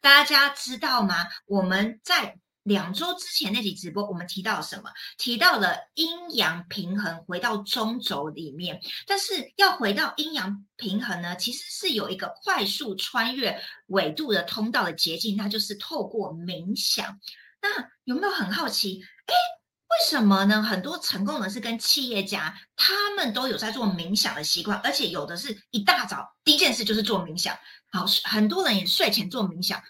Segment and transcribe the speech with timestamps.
[0.00, 1.26] 大家知道吗？
[1.46, 4.90] 我们在两周之前那集直播，我们提到什么？
[5.16, 8.78] 提到了阴阳平衡，回到中轴里面。
[9.06, 17.18] 但是要回到阴阳平衡呢，其实是有一个快速穿越纬度的通道的捷径，那就是透过冥想。
[17.62, 19.00] 那有没有很好奇？
[19.26, 20.62] 哎，为什么呢？
[20.62, 27.56] 很多成功人士跟企业家，他们都有在做冥想的习惯，而且有的是一大早第一件事就是做冥想。
[27.90, 29.82] 好，很多人也睡前做冥想。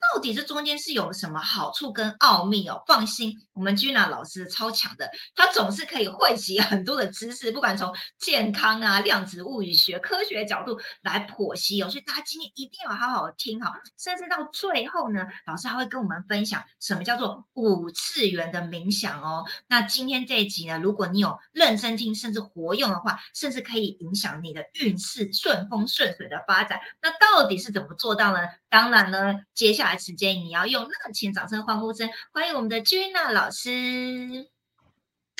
[0.00, 2.82] 到底这中间是有什么好处跟奥秘哦？
[2.86, 11.90] 放心，我们君娜老师超强的，他总是可以汇集很多的知识，不管从健康啊、量子物理学、科学角度来剖析哦。
[11.90, 19.44] 所以大家今天一定要好好听哈，甚至到最后呢，老师还会跟我们分享什么叫做五次元的冥想哦。
[19.68, 26.80] 那今天这一集呢，如果你有认真听，甚至活用的话，甚至可以影响你的运势顺风顺水的发展。
[27.02, 28.40] 那到底是怎么做到呢？
[28.70, 29.89] 当然呢，接下。
[29.98, 34.48] 时间，你要用热情掌声、欢呼声欢迎我们的君娜老师。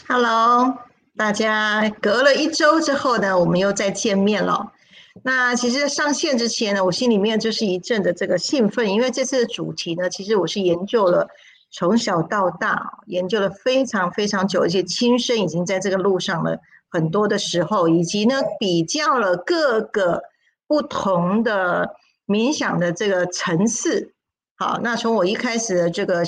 [0.09, 0.79] Hello，
[1.17, 4.73] 大家隔了一周之后呢，我们又再见面了。
[5.23, 11.28] 那其实上线之前呢，我心里面就是一阵的这个兴奋，因为这次的主题呢，其实我是研究了
[11.71, 20.23] 从小到大，研究了非常非常久，而且亲身已经在这个路上了很多的时候，以及呢比较了各个
[20.67, 21.91] 不同的
[22.27, 24.15] 冥想的这个层次。
[24.61, 26.22] 好，那从我一开始的这个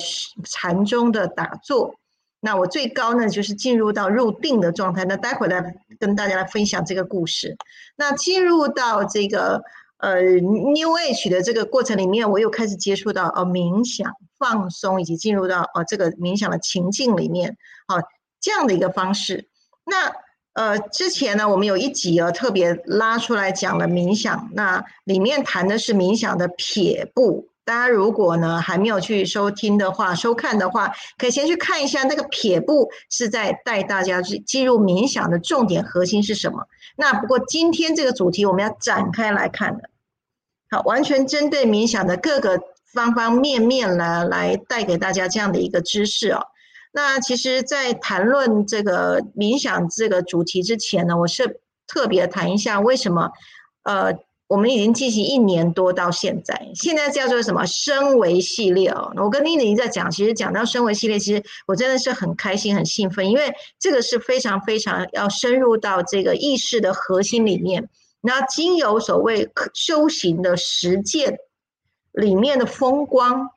[0.44, 1.94] 禅宗的打坐，
[2.40, 5.04] 那我最高呢就是进入到入定的状态。
[5.04, 7.54] 那待会来跟大家来分享这个故事。
[7.94, 9.62] 那进入到这个
[9.98, 17.98] 呃 New Age 的这个过程里面，我又开始接触到呃冥想、放松，以及进入到呃这个冥想的情境里面，好
[18.40, 19.46] 这样的一个方式。
[19.84, 20.10] 那
[20.54, 27.46] 呃之前呢，我们有一集啊特别拉出来讲了冥想，那里面谈的是冥想的撇步。
[27.64, 36.66] 大家如果呢还没有去收听的话、收看的话，可以先去看一下那个撇步是在带大家去进入冥想的重点核心是什么。
[36.96, 39.88] 那不过今天这个主题我们要展开来看的，
[40.70, 42.60] 好，完全针对冥想的各个
[42.92, 46.44] 方方面面来来带给大家这样的一个知识哦。
[46.92, 53.30] 那其实，在谈论这个冥想这个主题之前呢，我是特别谈一下为什么
[53.84, 54.12] 呃。
[54.52, 59.10] 我们已经进行一年多到现在，现在叫做什么升维系列哦。
[59.16, 67.88] 我跟妮妮在讲，其实讲到升维系列，其实我真的是很开心、很兴奋，因为这个是非常非常要深入到这个意识的核心里面，
[68.20, 71.38] 那经由所谓修行的实践
[72.12, 73.48] 里面的风光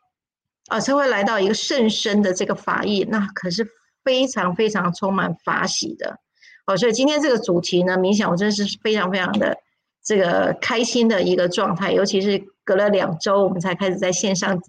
[0.67, 3.67] 啊，才会来到一个甚深的这个法义，那可是
[4.05, 6.19] 非常非常充满法喜的。
[6.65, 9.57] 好，所以今天这个主题呢，冥想，我真的是非常非常的。
[10.05, 14.61] 这个开心的一个状态，尤其是隔了两周，我们才开始在线上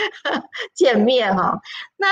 [0.76, 1.58] 见面哈。
[1.96, 2.06] 那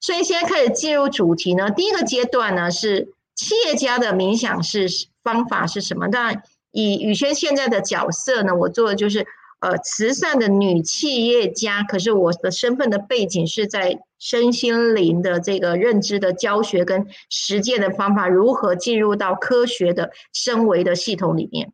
[0.00, 4.88] 所以现在开始进入主题呢，第一个阶段呢是企业家的冥想是
[5.22, 6.08] 方法是什么？
[6.08, 6.42] 当然，
[6.72, 9.26] 以宇轩现在的角色呢，我做的就是
[9.60, 21.72] 呃慈善的女企业家，可是我的身份的背景是在身心灵的这个认知的教学跟实践的方法，如何进入到科学的升维的系统里面。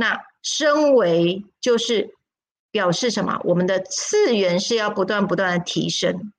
[0.00, 2.14] 那升维就是
[2.70, 3.40] 表示什么？
[3.42, 6.32] 我们的次元是要不断不断的提升，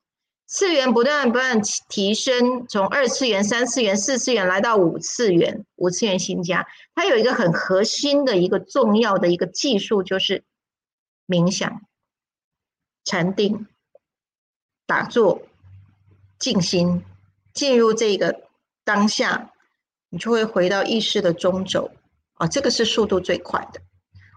[0.45, 6.65] 次元不断不断提升，从二次元、三次元、四次元来到五次元，五次元新家，
[6.95, 10.45] 它有一个很核心的一个重要的一个技术，就是
[11.27, 11.81] 冥想、
[13.03, 13.67] 禅定、
[14.85, 15.41] 打坐、
[16.37, 17.03] 静心，
[17.53, 18.47] 进入这个
[18.85, 19.51] 当下，
[20.07, 21.91] 你就会回到意识的中轴。
[22.39, 23.81] 啊，这个是速度最快的，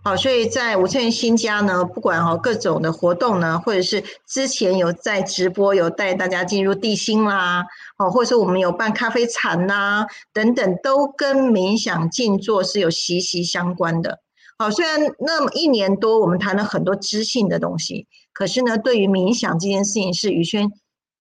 [0.04, 7.64] 好，所以在五千元新家呢，不管哈各种的活动呢，或者是之前有在直播有带大家进入地心啦，
[7.98, 14.18] 哦，或者是我们有办咖啡禅呐等等，都跟冥想静坐是有息息相关的。
[14.58, 20.68] 好，虽然那么一年多我们谈了很多知性的东西，可是呢，对于冥想这件事情，是宇轩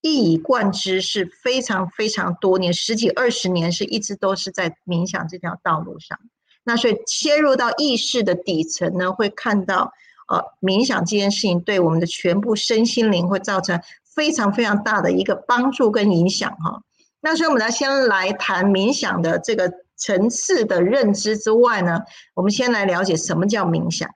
[0.02, 6.18] 一以贯之，是非常非常多年，十几二十年是一直都是在冥想这条道路上。
[6.64, 9.92] 那所以切入到意识的底层呢，会看到，
[10.28, 13.82] 呃，冥想这件事情对我们的全部身心灵会造成
[14.16, 16.84] 非常非常大的一个帮助跟影响哈。
[17.20, 22.02] 那所以我们来先来谈冥想的这个层次的认知之外呢，
[22.36, 24.10] 我们先来了解什么叫冥想，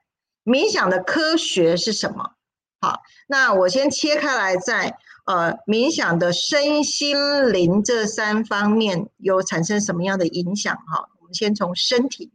[0.44, 2.31] 冥想的科学是什么？
[2.81, 4.95] 好，那我先切开来，在
[5.25, 11.09] 呃冥想的身心灵这三方面有产生什么样的影响哈？
[11.19, 12.31] 我们先从身体。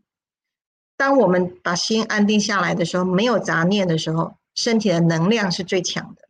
[1.00, 6.28] 当我们把心安定下来的时候，没有杂念的时候，身体的能量是最强的。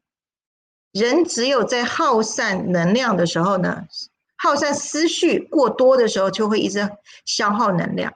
[0.93, 3.87] 人只有在耗散能量的时候呢，
[4.37, 6.89] 耗散思绪过多的时候，就会一直
[7.25, 8.15] 消耗能量。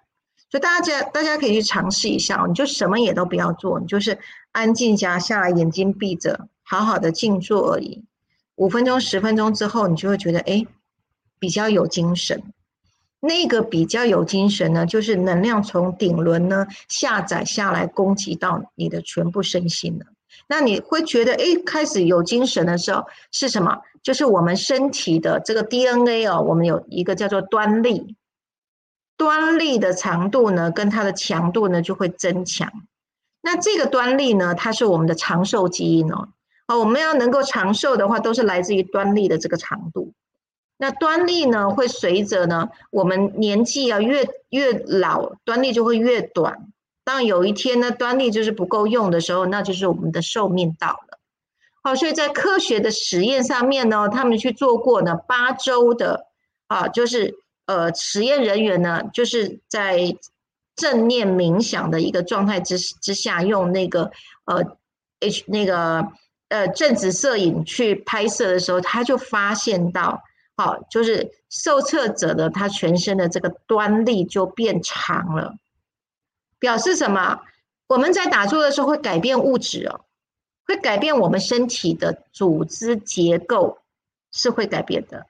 [0.49, 4.17] 所以大家大家可以去尝试一下，你就什么也都不要做，你就是
[4.53, 8.05] 安静下下来，眼睛闭着，好好的静坐而已。
[8.55, 10.65] 五分钟、十分钟之后，你就会觉得哎，
[11.41, 12.41] 比较有精神。
[13.27, 20.07] 那个比较有精神呢，就是能量从顶轮呢下载下来，攻击到你的全部身心了。
[20.47, 23.81] 那你会觉得，哎，开始有精神的时候是什么？
[24.03, 28.15] 就是我们身体的这个 DNA 哦，我们有一个叫做端粒，
[29.17, 32.71] 端粒的长度呢，跟它的强度呢就会增强。
[33.41, 36.29] 那这个端粒呢，它是我们的长寿基因哦。
[36.67, 40.13] 哦，我们要能够长寿的话，都是来自于端粒的这个长度。
[40.77, 46.73] 那端粒呢，会随着呢我们年纪啊越越老，端粒就会越短。
[47.05, 51.19] 当有一天呢，端粒就是不够用的时候，那就是我们的寿命到了。
[51.83, 56.27] 好，所以在科学的实验上面呢，他们去做过呢八周的
[56.67, 57.35] 啊，就是
[57.67, 60.17] 呃实验人员呢，就是在
[60.75, 64.11] 正念冥想的一个状态之之下，用那个
[64.47, 64.65] 呃
[65.21, 66.09] H 那个
[66.49, 70.23] 呃正子摄影去拍摄的时候，他就发现到，
[70.57, 75.55] 好，就是受测者的他全身的这个端粒就变长了。
[76.59, 77.41] 表示什么？
[77.87, 80.01] 我们在打坐的时候会改变物质哦，
[80.67, 83.79] 会改变我们身体的组织结构，
[84.33, 85.27] 是会改变的。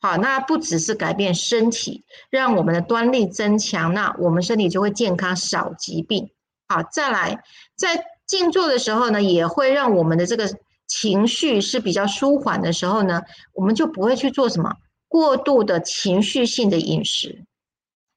[0.00, 6.30] 好，那不只是改变身体，让我们的端粒增强，那我们身体就会健康，少疾病。
[6.68, 7.42] 好，再来，
[7.74, 10.50] 在静坐的时候呢，也会让我们的这个
[10.86, 13.22] 情绪是比较舒缓的时候呢，
[13.52, 14.74] 我们就不会去做什么
[15.08, 17.44] 过度的情绪性的饮食。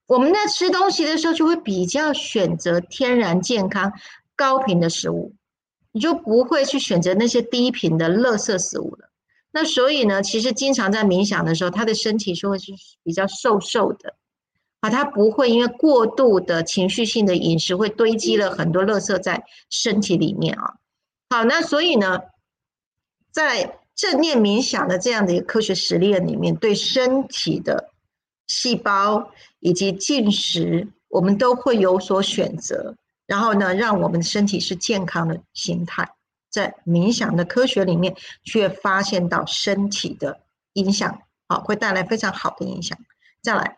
[0.08, 3.92] 我们在吃东西的时候，就会比较选择天然、健康、
[4.36, 5.34] 高频的食物，
[5.92, 9.10] 你就不会去选择那些低频的垃圾食物了。
[9.52, 12.72] 那所以呢，其实经常在冥想的时候，他的身体是会是
[13.04, 14.16] 比较瘦瘦的，
[14.82, 20.76] 啊，他不会因为过度的情绪性的饮食会堆积了很多垃圾在身体里面啊。
[21.30, 22.20] 好，那所以呢，
[23.38, 27.92] 在正念冥想的这样的一个科学实验里面，对身体的
[28.48, 29.32] 细胞。
[29.60, 32.96] 以及进食，我们都会有所选择，
[33.26, 36.08] 然后呢，让我们的身体是健康的心态。
[36.52, 40.42] 在冥想的科学里面，却发现到身体的
[40.74, 42.96] 影响，好，会带来非常好的影响。
[43.42, 43.78] 再来，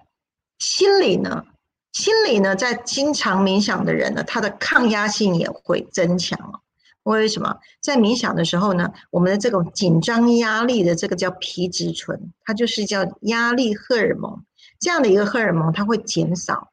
[0.60, 1.46] 心理呢？
[1.94, 6.62] 心理呢，在经常冥想的人呢，他的抗压性也会增强
[7.04, 7.56] 为什么？
[7.82, 14.44] 在冥想的时候呢，我们的这种紧张压力的这个叫皮质醇，它就是叫压力荷尔蒙。
[14.80, 16.70] 这样的一个荷尔蒙，它会减少。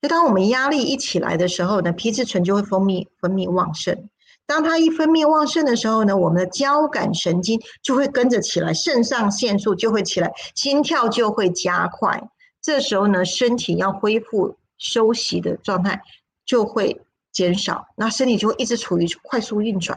[0.00, 4.08] 就当我们压力一起来的时候呢，皮质醇就会分泌分泌旺盛。
[4.46, 12.22] 当它一分泌旺盛的时候呢，我们的交感神经就会跟着起来，肾上腺素就会起来，心跳就会加快。
[12.62, 16.00] 这时候呢，身体要恢复休息的状态
[16.46, 17.00] 就会
[17.38, 19.96] 减少，那身体就会一直处于快速运转。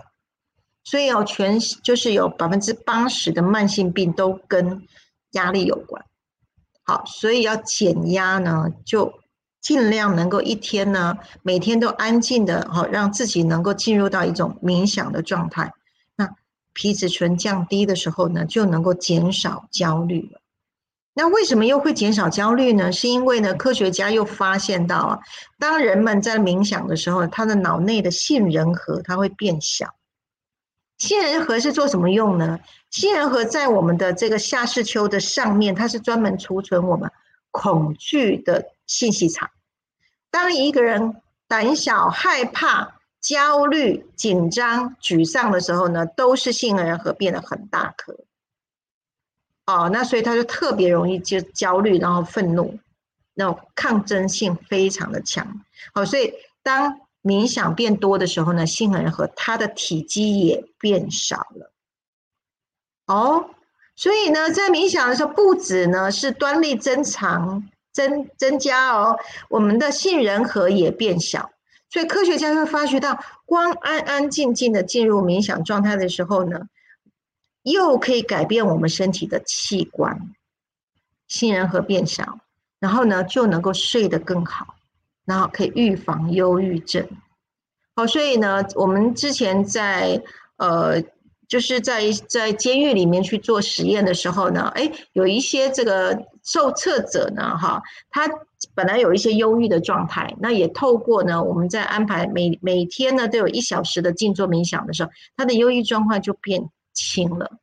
[0.83, 4.88] 所以哦，全就是有百分之八十的慢性病都跟
[5.31, 6.05] 压力有关。
[6.83, 9.11] 好，所以要减压呢，就
[9.59, 15.73] 尽量能够一天呢，每天都安静的，好让自己能够进入到一种冥想的状态。
[16.15, 16.29] 那
[16.73, 20.41] 皮质醇降低的时候呢，就能够减少焦虑了。
[21.13, 22.91] 那为什么又会减少焦虑呢？
[22.91, 25.19] 是因为呢，科学家又发现到啊，
[25.59, 29.87] 当人们在冥想的时候，他的脑内的杏仁核它会变小。
[30.97, 32.59] 杏仁核是做什么用呢？
[32.91, 37.11] 杏仁核在我们的这个下视丘的上面，它是专门储存我们
[37.49, 39.49] 恐惧的信息场。
[40.30, 48.15] 当一个人胆小、害怕、焦虑、紧张、沮丧的时候呢，都是杏仁核变得很大颗。
[49.71, 52.78] 哦，那所以他就特别容易就焦虑，然后愤怒，
[53.33, 55.61] 那种抗争性非常的强。
[55.94, 61.71] 好，所以当冥想变多的时候呢，杏仁核它的体积也变少了。
[63.07, 63.49] 哦，
[63.95, 69.18] 所以呢，在冥想的时候，不止呢是端粒增长、增增加哦，
[69.49, 71.51] 我们的杏仁核也变小。
[71.90, 76.61] 所以科学家会发觉到，光安安静静的进入冥想状态的时候呢，
[77.63, 80.19] 又可以改变我们身体的器官，
[81.27, 82.39] 杏仁核变小，
[82.80, 84.75] 然后呢就能够睡得更好。
[85.23, 87.07] 然后可以预防忧郁症，
[87.95, 90.21] 好，所以呢，我们之前在
[90.57, 91.01] 呃，
[91.47, 98.27] 就是在在监狱里面去做实验的时候呢，哎，有一些这个受测者呢，哈，他
[98.73, 107.60] 本来有一些忧郁的状态，那也透过呢，我们在安排每每天呢都有一小时的静坐冥想的时候，他的忧郁状况就变轻了。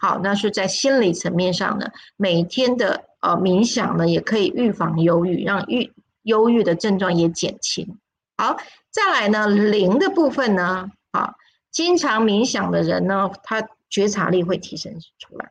[0.00, 7.98] 好，那是在心理层面上呢，每天的呃冥想呢，也可以预防忧郁，让郁忧郁的症状也减轻。
[8.36, 8.56] 好，
[8.90, 11.34] 再来呢，灵的部分呢，啊，
[11.72, 15.50] 经常冥想的人呢，他觉察力会提升出来。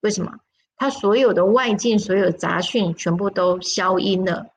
[0.00, 0.32] 为什么？
[0.76, 4.48] 他所有的外境、所有杂讯全部都消音了，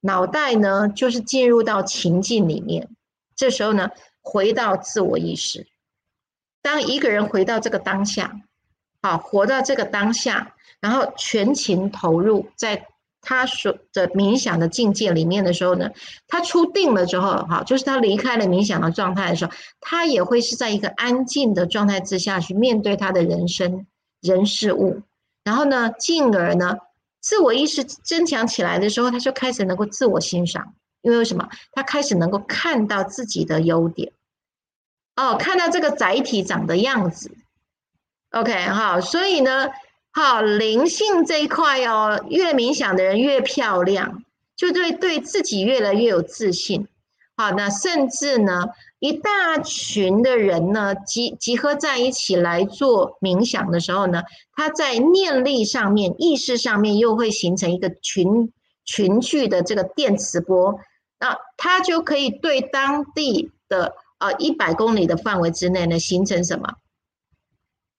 [0.00, 2.88] 脑袋呢就是进入到情境里面。
[3.36, 3.88] 这时候呢，
[4.20, 5.68] 回到自我意识。
[6.62, 8.32] 当一个人回到这个当下，
[9.02, 12.86] 好，活到这个当下，然后全情投入在
[13.22, 15.90] 他所的冥想的境界里面的时候呢，
[16.26, 23.86] 他出定了之后，哈，就是他离开了冥想的状态的时候，他也会是在一个安静的状态之下去面对他的人生、
[24.20, 25.02] 人事物。
[25.44, 26.76] 然后呢，进而呢，
[27.20, 31.48] 自我意识增强起来的时候，他就开始能够自我欣赏，因为什么？
[31.72, 34.12] 他开始能够看到自己的优点，
[35.16, 37.30] 哦，看到这个载体长的样子。
[38.30, 39.68] OK，好，所以呢，
[40.12, 44.22] 好灵性这一块哦，越冥想的人越漂亮，
[44.56, 46.86] 就对对自己越来越有自信。
[47.36, 48.66] 好，那甚至呢。
[49.00, 58.52] 一大群的人呢，集集合在一起来做冥想的时候呢，他在念力上面、意识上面又会形成一个群
[58.84, 60.78] 群聚的这个电磁波，
[61.18, 66.72] 那他就可以对当地的呃一百公里的范围之内呢，形成什么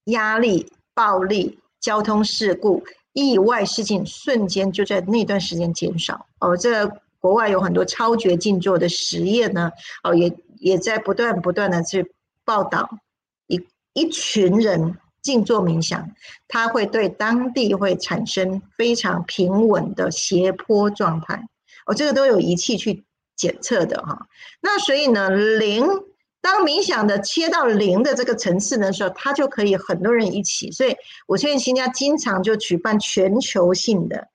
[0.05, 6.25] 压力、暴力、交通事故、意外事情，瞬间就在那段时间减少。
[6.39, 6.87] 哦，这
[7.19, 9.71] 国外有很多超绝静坐的实验呢，
[10.03, 10.33] 哦也。
[10.61, 12.13] 也在不断不断的去
[12.45, 12.87] 报道
[13.47, 13.59] 一
[13.93, 16.11] 一群人静坐冥想，
[16.47, 21.47] 它会对当地会产生非常平稳的斜坡状态。
[21.87, 23.03] 哦，这个都有仪器去
[23.35, 24.27] 检测的哈。
[24.61, 25.83] 那所以呢，零
[26.41, 30.71] 当冥想的切到零的这个层次的时候，它就可以很多人一起。
[30.71, 30.95] 所以
[31.27, 34.27] 我现在新加经常就举办全球性的。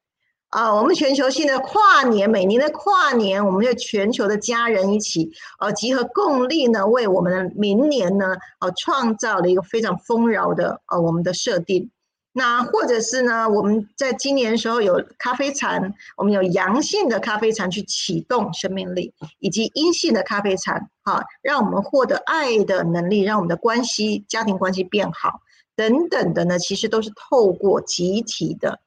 [0.51, 11.91] 啊，我们全球性的跨年，每年的跨年，我们就全球的家人一起，呃，集合共力呢，为我们的明年呢，呃，创造了一个非常丰饶的呃我们的设定。
[12.39, 25.41] 那或者是呢，我们在今年的时候有咖啡禅，我们有阳性的咖啡禅去启动生命力，以及阴性的咖啡禅，哈，让我们获得爱的能力，让我们的关系、家庭关系变好
[25.75, 28.81] 等等的呢，其实都是透过集体的。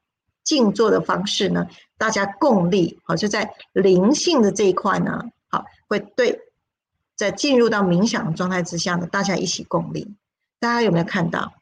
[0.44, 1.66] 静坐的方式呢，
[1.98, 6.40] 大家共力好，就在灵性的这一块呢，好，会对
[7.16, 10.14] 在进入到冥想的状态之下呢，大家一起共力。
[10.60, 11.52] 大家有没有看到？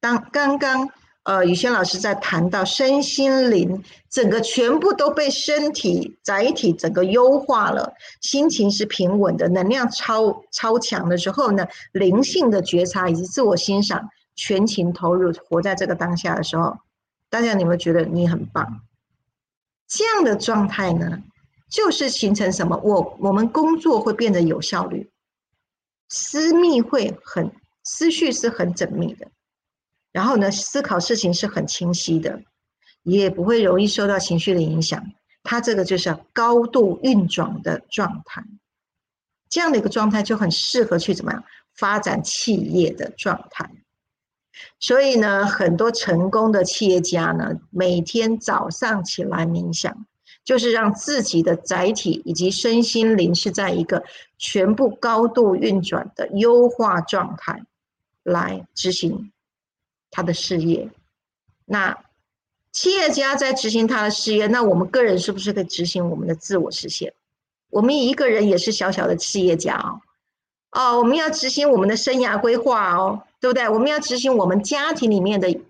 [0.00, 0.90] 当刚刚
[1.24, 16.76] 呃宇轩老师在谈到身心灵整个全部都被身体载体整个优化了，心情是平稳的，能量超超强的时候呢，灵性的觉察以及自我欣赏，全情投入，活在这个当下的时候。
[17.30, 18.82] 大家，你们觉得你很棒？
[19.88, 21.22] 这样的状态呢，
[21.68, 22.80] 就是形成什么？
[22.84, 25.10] 我我们工作会变得有效率，
[26.08, 27.50] 私密会很
[27.82, 29.26] 思绪是很缜密的，
[30.14, 32.40] 然后呢，思考事情是很清晰的，
[33.02, 35.04] 也不会容易受到情绪的影响。
[35.42, 38.44] 它这个就是高度运转的状态，
[39.48, 41.42] 这样的一个状态就很适合去怎么样
[41.74, 43.68] 发展企业的状态。
[44.78, 50.06] 所以呢，很多成功的企业家呢，每天早上起来冥想，
[50.44, 54.04] 就是让自己的载体以及身心灵是在一个
[54.38, 57.64] 全部高度运转的优化状态，
[58.22, 59.32] 来执行
[60.14, 60.88] 他的事业。
[61.64, 61.98] 那
[62.70, 67.12] 企业家在执行他的事业，那我们个人是不是可以执行我们的自我实现？
[67.70, 70.00] 我们一个人也是小小的企业家哦。
[70.70, 73.68] 哦，我们要执行我们的生涯规划哦，对不对？
[73.68, 75.60] 我们要执行我们家庭里面的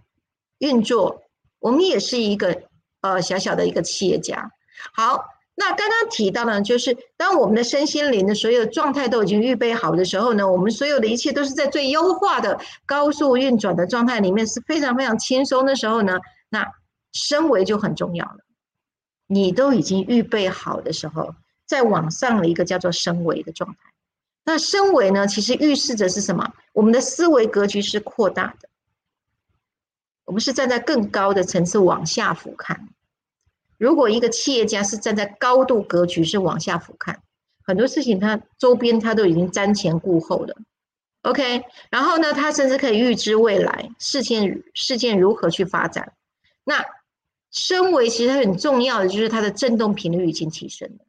[0.58, 1.22] 运作，
[1.58, 2.62] 我们也是一个
[3.00, 4.50] 呃小小的一个企业家。
[4.92, 5.24] 好，
[5.56, 16.18] 那刚刚提到呢，就是当我们的身心灵的所有状态都已经预备好的时候呢，我们所有的一切都是在最优化的高速运转的状态里面，是非常非常轻松的时候呢，
[16.48, 16.66] 那
[17.12, 18.38] 升维就很重要了。
[19.26, 21.34] 你都已经预备好的时候，
[21.66, 23.78] 再往上了一个叫做升维的状态。
[24.44, 25.26] 那升维呢？
[25.26, 26.52] 其实预示着是什么？
[26.72, 28.68] 我们的思维格局是扩大的，
[30.26, 32.76] 我们是站在更高的层次往下俯瞰。
[33.84, 37.16] 如果一个企业家是站在高度格局是往下俯瞰，
[37.66, 40.56] 很多事情他周边他都已经瞻前顾后了。
[41.20, 46.14] OK，然后呢，他甚至可以预知未来事件事件如何去发展。
[46.64, 46.82] 那
[47.50, 51.04] 深维其实很重要的就是它的振动频率已经提升了。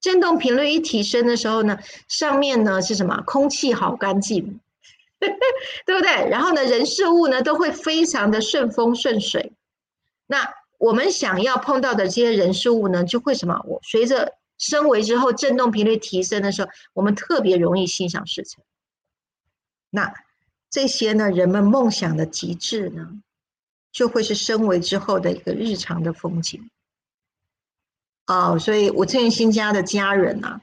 [0.00, 3.22] 振动频率一提升的时候呢，上面呢是什么？
[3.26, 4.58] 空气好干净，
[5.20, 6.30] 对不对？
[6.30, 9.52] 然后呢，人事物呢都会非常的顺风顺水。
[10.26, 10.48] 那
[10.84, 13.58] 我们想要碰到的这些人事物呢，就会什么？
[13.66, 18.62] 我随着升维之后，振动频率提升的时候，我们特别容易心想事成。
[19.88, 20.12] 那
[20.68, 23.08] 这些呢，人们梦想的极致呢，
[23.92, 26.68] 就会是升维之后的一个日常的风景。
[28.26, 30.60] 哦，所以五次元新家的家人啊，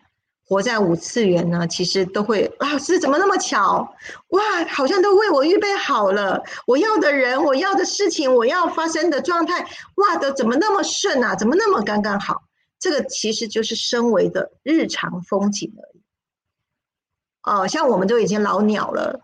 [0.52, 3.96] 活在五次元呢，其实都会啊，是怎么那么巧？
[4.32, 9.66] 哇，好像都为我预备好了，我要的人，我要的事情，我要发生的状态，
[9.96, 11.34] 哇，都怎么那么顺啊？
[11.38, 12.44] 怎么那么刚刚好？
[12.78, 16.02] 这个其实就是身为的日常风景而已。
[17.44, 19.22] 哦，像我们都已经老鸟了，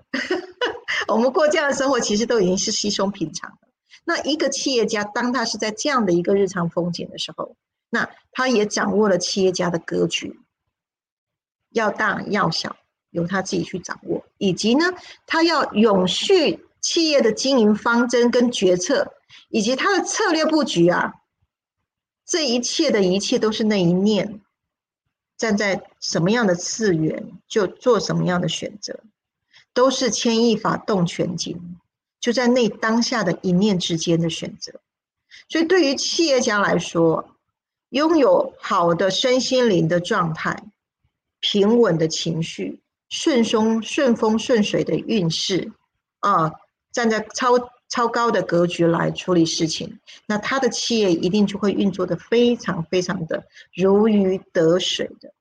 [1.09, 3.57] 我们过这样的生活，其实都已经是稀松平常了。
[4.05, 7.57] 那一个企业家，当他是在这样的一个日常风景的时候，
[7.89, 10.39] 那他也掌握了企业家的格局，
[11.79, 12.75] 要大要小
[13.11, 14.93] 由他自己去掌握，以及呢，
[15.25, 19.13] 他要永续企业的经营方针跟决策，
[19.49, 21.13] 以及他的策略布局啊，
[22.25, 24.41] 这一切的一切都是那一念，
[25.37, 28.99] 站在什么样的次元就做什么样的选择，
[29.73, 31.77] 都是牵一发动全景，
[32.19, 34.73] 就在那当下的一念之间的选择。
[35.49, 37.29] 所以对于企业家来说，
[37.89, 40.63] 拥有好的身心灵的状态，
[41.39, 45.71] 平稳的情绪，顺松顺风顺水的运势，
[46.19, 46.51] 啊，
[46.91, 47.53] 站在超
[47.89, 55.33] 超高的格局来处理事情，那他的企业一定就会运作的非常非常的如鱼得水的。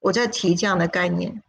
[0.00, 1.42] 我在提这样的概念，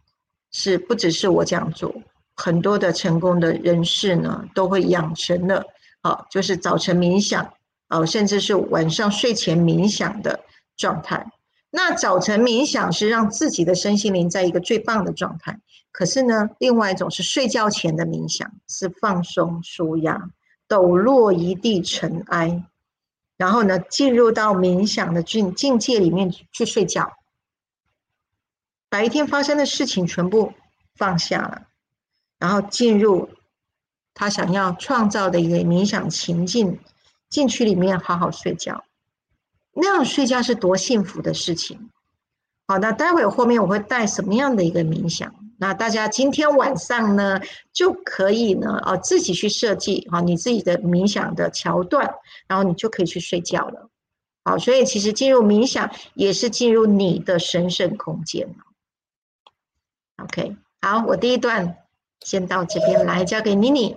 [0.50, 1.94] 是不只是我这样做，
[2.36, 5.64] 很多的成功的人士呢，都会养成了，
[6.02, 7.52] 啊，就是早晨冥想。
[7.88, 10.40] 哦，甚至是晚上睡前冥想的
[10.78, 11.30] 状态。
[11.74, 15.58] 那早晨冥想是让自己的身心灵在一个最棒的状态。
[15.90, 20.30] 可是呢，另外一种是睡觉前的冥想，是放松、舒压、
[20.68, 22.62] 抖落一地尘埃，
[23.38, 27.10] 然后呢，进入到冥想的境境界里面去睡觉，
[28.90, 30.52] 把一天发生的事情全部
[30.94, 31.62] 放下了，
[32.38, 33.30] 然后进入
[34.12, 36.78] 他想要创造的一个冥想情境。
[37.30, 38.84] 进去里面好好睡觉，
[39.74, 41.90] 那样睡觉是多幸福的事情。
[42.66, 45.34] 好，那待会后面我会带什么样的一个冥想？
[45.58, 47.40] 那大家今天晚上呢
[47.72, 52.14] 就可以呢，哦，自己去设计啊，你自己的冥想的桥段，
[52.48, 53.88] 然后你就可以去睡觉了。
[54.44, 58.54] 好，所以其实进入冥想也是进入你的神圣空间
[60.16, 61.76] OK，好，我第一段
[62.20, 63.96] 先到这边来，交给妮妮。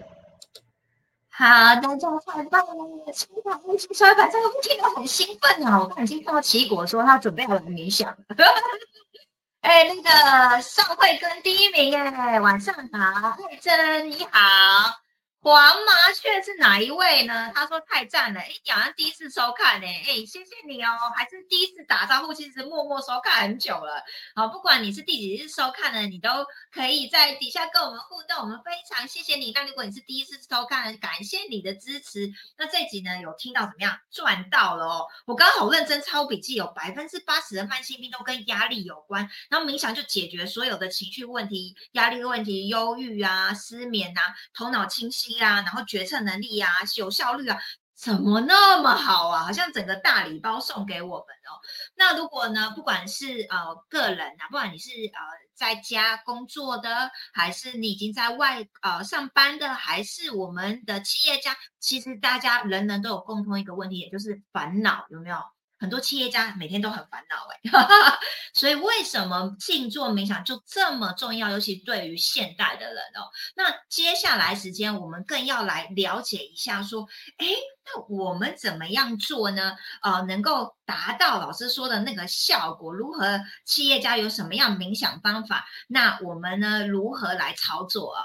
[1.37, 1.45] 好，
[1.81, 3.11] 大家太棒了！
[3.11, 5.81] 奇异果呼吸，所以反正我听得很兴奋啊！
[5.81, 8.15] 我刚已经看到奇果说他准备好了冥想。
[9.59, 15.04] 哎，那个上会跟第一名哎，晚上好，慧珍你好。
[15.45, 17.51] 黄麻雀是哪一位呢？
[17.53, 24.03] 他说太赞了，哎，好像第一次收看呢，哎，谢谢你哦，还是第一次打招呼，其实默默收看很久了。
[24.33, 26.31] 好，不管你是第几次收看呢，你都
[26.73, 29.51] 可以在底下跟我们互动，我们非常谢谢你。
[29.51, 32.33] 那如果你是第一次收看，感谢你的支持。
[32.57, 33.99] 那这集呢，有听到怎么样？
[34.09, 35.05] 赚到了哦！
[35.27, 45.34] 我刚好认真抄笔记，有百分之八十的慢性病都跟压力有关，然后冥想就解决所有的情绪问题、压力问题、忧郁啊、失眠啊、头脑清晰。
[45.39, 47.59] 啊，然后决策能力啊，有效率啊，
[47.95, 49.43] 怎么那么好啊？
[49.43, 51.59] 好像整个大礼包送给我们哦。
[51.95, 55.21] 那如果呢，不管是呃个人啊，不管你是呃
[55.55, 65.37] 在家工作的，还是你已经在外呃上班的，还是我们的企业家，其实大家人人都有共同一个问题，也就是烦恼，有没有？
[65.77, 68.17] 很多企业家每天都很烦恼哎，
[68.53, 71.49] 所以为什么静坐冥想就这么重要？
[71.49, 73.27] 尤其对于现代的人哦。
[73.55, 77.07] 那接下来时间我们更要来了解一下，说，
[77.37, 77.47] 哎，
[77.85, 79.75] 那我们怎么样做呢？
[80.01, 82.93] 呃，能够达到老师说的那个效果？
[82.93, 85.65] 如何企业家有什么样冥想方法？
[85.89, 88.15] 那我们呢如何来操作？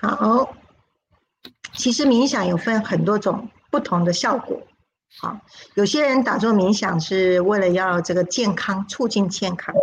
[0.00, 0.56] 好，好，
[1.74, 4.60] 其实冥想有分很多种不同的效果。
[5.18, 5.40] 好，
[5.74, 9.80] 有些人打坐冥想是为了要这个健康，促进健康的。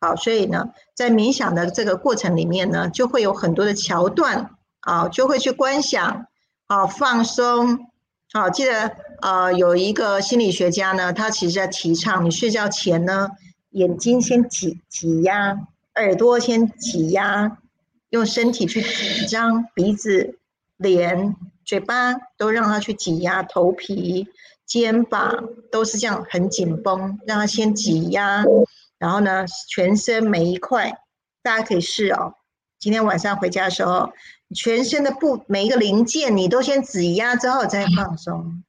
[0.00, 6.26] 好，所以呢，在冥想的这个过程里面呢，就会有很多的桥段啊，就会去观想，
[6.66, 7.86] 啊，放松。
[8.32, 13.30] 好，记得呃，有一个心理学家呢，他其实在提倡你睡觉前呢，
[13.70, 15.58] 眼睛先挤挤压，
[15.94, 17.58] 耳朵先挤压，
[18.10, 20.38] 用身体去紧张鼻子、
[20.76, 21.34] 脸、
[21.66, 24.28] 嘴巴都让他去挤压头皮、
[24.64, 28.44] 肩膀，都是这样很紧绷，让他先挤压，
[28.98, 30.96] 然后呢，全身每一块，
[31.42, 32.36] 大家可以试哦。
[32.78, 34.12] 今天晚上回家的时候，
[34.54, 38.62] 全身的部每一个零件，你都先挤压之后再放松，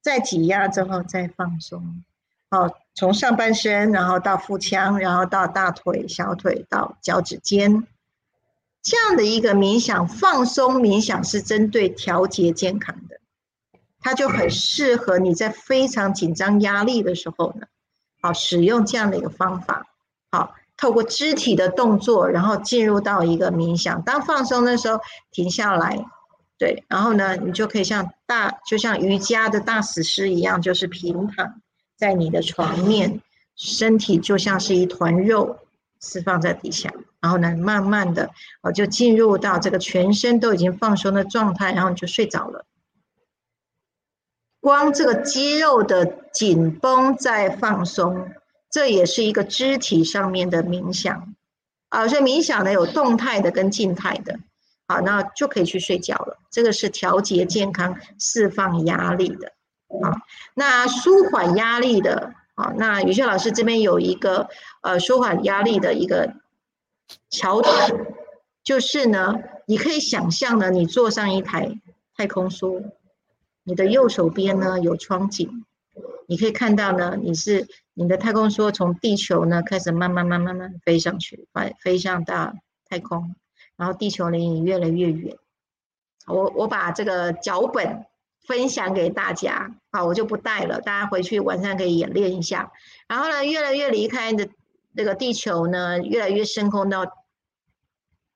[0.00, 2.02] 再挤压之后再放松。
[2.50, 7.86] 好，从上半身，然后到腹腔，然后到大腿、小腿，到脚趾尖。
[8.88, 13.20] 这样的一个冥想放松冥想是针对调节健康的，
[14.00, 17.66] 它就很适合你在非常紧张压力的时候呢，
[18.22, 19.84] 好使用这样的一个方法，
[20.30, 24.00] 好透过肢体的动作，然后进入到一个冥想。
[24.04, 24.98] 当放松的时候
[25.32, 26.02] 停下来，
[26.56, 31.60] 对，然后呢，你就可以像大就像瑜伽的大死尸一样，就是平躺
[31.94, 33.20] 在你的床面，
[33.54, 35.58] 身体就像是一团肉。
[36.00, 38.30] 释放在底下，然后呢，慢慢的，
[38.62, 42.64] 哦，就进入到这个全身都已经放松的状态，然后你就睡着了。
[44.60, 48.30] 光这个肌肉的紧绷在放松，
[48.70, 51.34] 这也是一个肢体上面的冥想
[51.88, 52.06] 啊。
[52.06, 54.38] 所以冥想呢，有动态的跟静态的，
[54.86, 56.38] 好，那就可以去睡觉了。
[56.50, 59.48] 这个是调节健康、释放压力的，
[60.02, 60.14] 啊，
[60.54, 62.34] 那舒缓压力的。
[62.58, 64.48] 好，那宇轩老师这边有一个
[64.82, 66.34] 呃舒缓压力的一个
[67.30, 67.72] 桥段，
[68.64, 69.36] 就是呢，
[69.68, 71.80] 你可以想象呢，你坐上一台
[72.16, 72.82] 太空梭，
[73.62, 75.64] 你的右手边呢有窗景，
[76.26, 82.54] 你可以看到呢，你是你的太空梭从地球呢开始慢慢慢慢慢飞上去，飞飞向大
[82.88, 83.36] 太空，
[83.76, 85.36] 然后地球离你越来越远。
[86.26, 88.04] 我我把这个脚本。
[88.48, 92.72] 分享给大家好，我就不带了，大家回去晚上可以演练一下。
[93.06, 94.48] 然后呢，越来越离开的
[94.92, 97.04] 那个地球呢，越来越升空到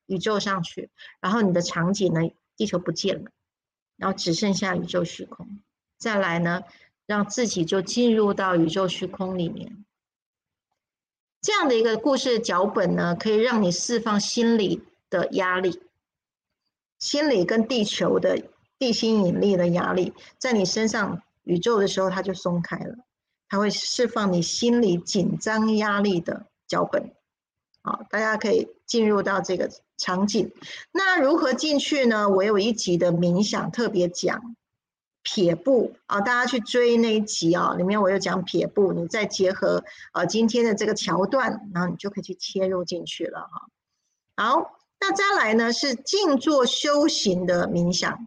[0.04, 0.90] 宇宙上去。
[1.22, 2.20] 然后你的场景呢，
[2.58, 3.30] 地球不见了，
[3.96, 5.62] 然后只剩下宇宙虚空。
[5.96, 6.62] 再来呢，
[7.06, 9.82] 让自己就进入到宇宙虚空里面。
[11.40, 15.80] 这样的一个故事脚本呢，可以让你释放心理的压力，
[16.98, 18.38] 心理跟地球的。
[18.82, 22.96] 地心引力的压力在你身上，宇宙的时候它就松开了，
[23.48, 27.12] 它会释放你心里紧张压力的脚本。
[27.84, 30.50] 好，大家可以进入到这个场景。
[30.90, 32.28] 那如何进去呢？
[32.28, 34.56] 我有一集的冥想特别讲
[35.22, 43.68] 撇步啊，大家去追那一集啊，里面我有讲撇步，你再结合呃今天的这个桥段，然后你就可以去切入进去了哈。
[44.36, 48.26] 好，那再来呢是静坐修行的冥想。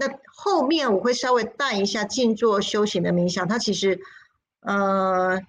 [0.00, 4.00] 那后面我会稍微带一下静坐修行的冥想，它其实，
[4.60, 5.40] 呃，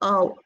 [0.00, 0.36] 呃，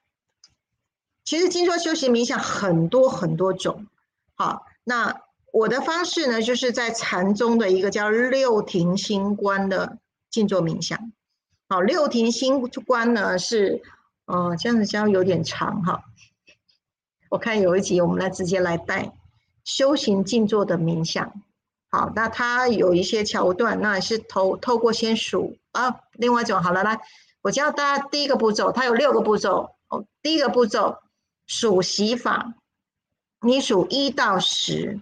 [1.25, 3.87] 其实静坐修行冥想很多很多种。
[4.35, 5.23] 好，那
[5.55, 9.97] 我的方式呢，就是在禅宗的一个叫六庭心观的
[10.29, 11.11] 静坐冥想。
[11.71, 13.83] 好，六庭心观呢是，
[14.27, 16.03] 呃，这样子教有点长哈。
[17.31, 19.15] 我看有一集我们来直接来带
[19.65, 21.33] 修行静坐的冥想。
[21.89, 26.01] 好，那它有一些桥段，那是透透过先数啊。
[26.13, 27.01] 另外一种，好了，来，
[27.43, 29.77] 我教大家第一个步骤，它有六个步骤。
[29.89, 30.99] 哦，第一个步骤
[31.47, 32.55] 数息法，
[33.41, 35.01] 你数一到十，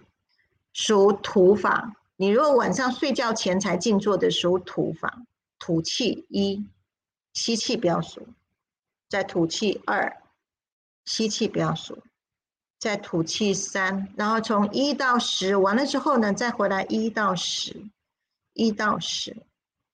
[0.73, 1.95] 数吐法。
[2.17, 5.23] 你如果晚上睡觉前才静坐的，数吐法，
[5.57, 6.69] 吐气一，
[7.33, 8.27] 吸气不要数，
[9.09, 10.21] 再吐气二，
[11.03, 11.97] 吸气不要数。
[12.85, 17.83] 再吐气三，然后从一到十完了之后呢，再回来一到十，
[18.53, 19.35] 一到十，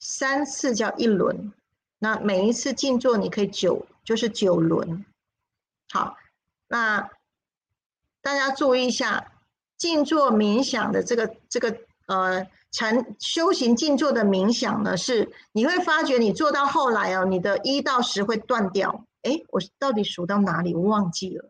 [0.01, 1.53] 三次叫一轮。
[1.99, 5.05] 那每一次静坐你可以九，就是九轮。
[5.89, 6.17] 好，
[6.67, 7.09] 那
[8.21, 9.31] 大家注意一下，
[9.77, 11.77] 静坐冥想的这个这个
[12.07, 19.05] 呃禅修行静坐的冥想呢，是你会发觉你做到后来哦，你的一到十会断掉。
[19.21, 20.75] 哎，我到底数到哪里？
[20.75, 21.49] 我忘记了。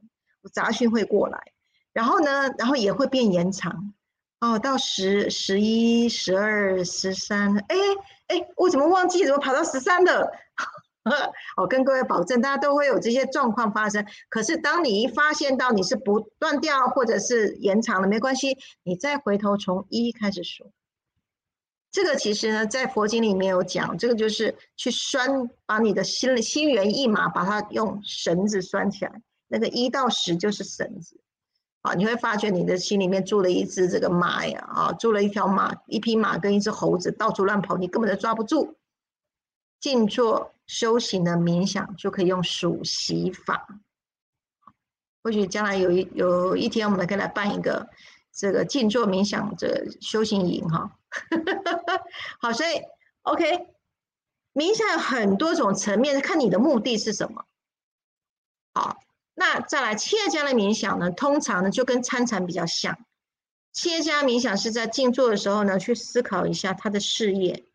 [0.49, 1.39] 杂讯会过来，
[1.93, 3.93] 然后呢，然后也会变延长，
[4.39, 7.75] 哦，到十、十一、十二、十三，哎
[8.27, 9.25] 哎，我怎么忘记？
[9.25, 10.31] 怎么跑到十三的？
[11.57, 14.05] 我 跟各位保证，大家都会有这些状况发生。
[14.29, 20.71] 可是当你一发现到你是不断掉或者是延长了，没关系，你再回头从一开始数。
[21.91, 29.21] 这个其实呢，在佛经里面有讲，这个就是去拴，把你的心心猿意马，把它用绳子拴起来。
[29.51, 31.19] 那个一到十就是绳子，
[31.81, 38.77] 啊，你会发觉你的心里面住了一只这个马呀，啊，住了一条马，一匹马跟一只猴子到处乱跑，你根本就抓不住。
[39.81, 43.67] 静坐修行的冥想就可以用数息法，
[45.21, 47.89] 或许将来有一有一天我们可以来办一个
[48.31, 50.97] 这个静坐冥想这修行营哈。
[52.39, 52.81] 好，所以
[53.23, 53.67] OK，
[54.53, 57.43] 冥想有很多种层面，看你的目的是什么。
[58.73, 58.97] 好，
[59.33, 62.97] 那再来企业家的冥想呢，通常呢就跟参禅比较像。
[63.71, 67.65] 企业家冥想是在静坐的时候呢，去思考一下他的事业、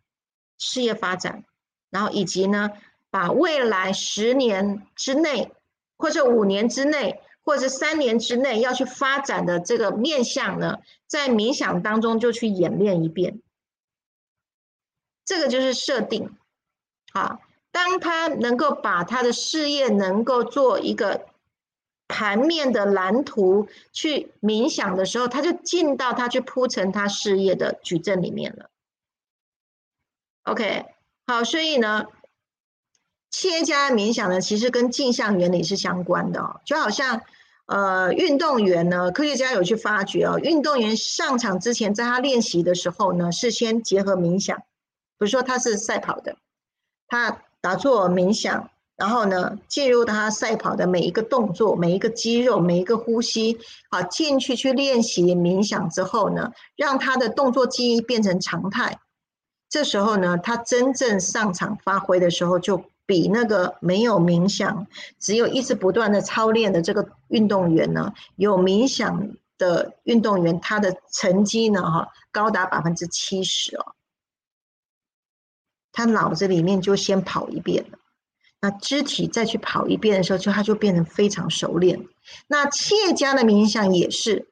[0.58, 1.44] 事业发展，
[1.88, 2.70] 然后以及呢，
[3.10, 5.50] 把未来十年之内，
[5.96, 13.40] 或者五年之内，或者三年之内要去发展的这个面向呢，在冥想当中就去演练一遍。
[15.24, 16.36] 这个就是设定，
[17.14, 17.40] 好，
[17.72, 21.26] 当他能够把他的事业能够做一个。
[22.08, 28.70] 盘面的蓝图去冥想的时候，他就进到他去铺成他事业的矩阵里面了。
[30.44, 30.86] OK，
[31.26, 32.06] 好，所以呢，
[33.30, 36.60] 企业家冥想呢，其实跟镜像原理是相关的哦。
[36.64, 37.22] 就好像
[37.66, 44.64] 呃，运动员呢，科学家有去发掘哦，运动员上场之前，在他练习的时候呢，是先结合冥想，比
[45.18, 46.36] 如说他是赛跑的，
[47.08, 48.70] 他打坐冥想。
[48.96, 53.58] 然后呢，进入他赛跑的每一个动作、每一个肌肉、每一个呼吸，
[53.90, 58.98] 好进去去练习冥想之后呢，让他的动作记忆变成常态。
[59.68, 64.86] 这时候呢，他真正上场发挥的时候，就比那个没有冥想、
[65.18, 73.92] 只有一直不断的操练的这个运动员呢，有冥想的运动员，他的成绩呢，哈，高达百分之七十哦。
[75.92, 77.98] 他脑子里面就先跑一遍了。
[78.60, 82.06] 那肢体再去跑一遍的时候，就他就变成非常熟练。
[82.46, 84.48] 那企业家的冥想也是，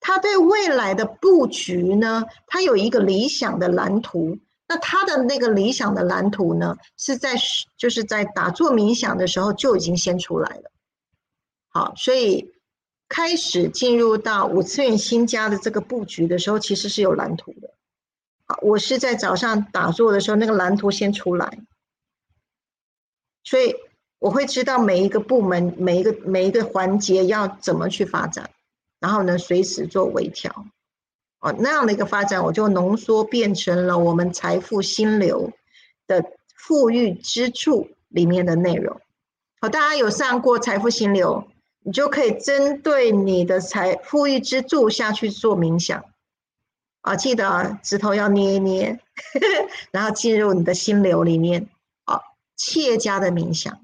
[0.00, 4.38] 他对未来的布局呢，他有一个理想的蓝图。
[4.68, 7.34] 那他的那个理想的蓝图呢，是在
[7.76, 10.70] 就是在打坐冥想的时候就已经先出来了。
[11.68, 12.54] 好，所以
[13.06, 17.74] 开始进入到五次元新家的这个布局的时候，其实是有蓝图的。
[18.46, 21.58] 好，我是在早上打坐的时候，那个蓝图先出来。
[23.44, 23.74] 所以
[24.18, 28.50] 我会知道每一个部门、每一个每一个环节要怎么去发展，
[29.00, 30.66] 然后呢，随时做微调。
[31.40, 35.52] 哦，那样的一个发展，我就浓缩变成了我们财富心流
[36.06, 36.24] 的
[36.54, 39.00] 富裕支柱里面的内容。
[39.60, 41.44] 好，大家有上过财富心流，
[41.80, 46.04] 你就可以针对你的财富裕支柱下去做冥想。
[47.00, 49.00] 啊，记得啊，指头要捏一捏，
[49.90, 51.66] 然后进入你的心流里面。
[52.56, 53.80] 企业家的冥想，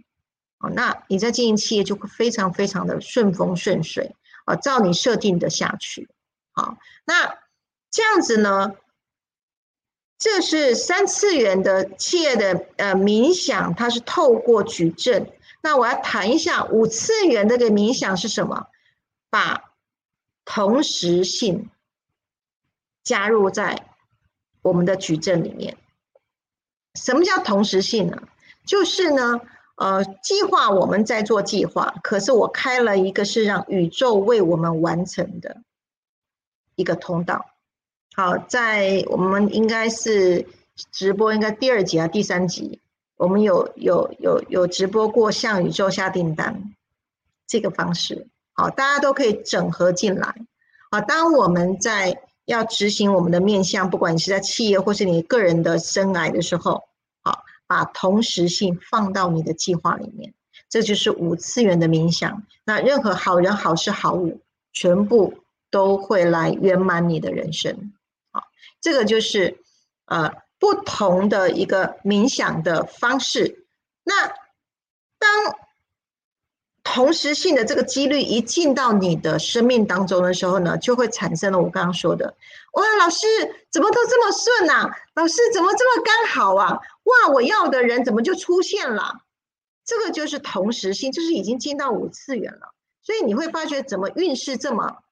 [0.59, 6.09] 哦，那你在经营企业就会非常非常的顺风顺水啊，照你设定的下去，
[6.53, 7.39] 好，那
[7.91, 8.77] 这样子呢，
[10.19, 15.33] 这是三次元的企业的呃冥想，它是透过矩阵。
[15.61, 18.69] 那我要谈一下五次元的个冥想是什么？
[19.31, 19.73] 把
[20.45, 21.69] 同时性
[23.03, 23.87] 加入在
[24.63, 25.77] 我们的矩阵里面。
[26.95, 28.23] 什么叫同时性呢？
[28.69, 29.41] 就是呢，
[29.77, 35.57] 呃，计划我们在做计划，可是我开了一个是让宇宙为我们完成的
[36.77, 37.47] 一个通道。
[38.15, 40.47] 好，在我们应该是
[40.93, 42.79] 直播，应该第二集啊，第三集，
[43.17, 46.75] 我们有有有有直播过向宇宙下订单
[47.47, 48.29] 这个方式。
[48.53, 50.35] 好，大家都可以整合进来。
[50.91, 56.85] 好，当我们在要执行我们的面向，不管你是在企业或是你个人的生涯的时候。
[57.69, 60.35] 把同时性放到你的计划里面，
[60.69, 62.43] 这就是五次元的冥想。
[62.65, 64.41] 那任何好人、好事、好物，
[64.73, 65.35] 全部
[65.71, 67.93] 都会来圆满你的人生。
[68.33, 68.45] 好，
[68.81, 69.61] 这个就是
[70.07, 73.67] 呃不同的一个冥想的方式。
[74.03, 74.29] 那
[75.19, 75.57] 当
[76.83, 82.35] 同时性的这个几率一进到你的生命当中的时候呢，就会产生了我刚刚说的。
[82.73, 83.27] 哇，老师
[83.71, 84.91] 怎么都这么顺啊？
[85.15, 86.81] 老师怎么这么刚好啊？
[87.09, 89.25] 哇，我要的人怎么就出现了？
[89.85, 92.75] 这个就是同时性，就是已经进到五次元了。
[93.03, 95.03] 所以你会发觉怎么运势这么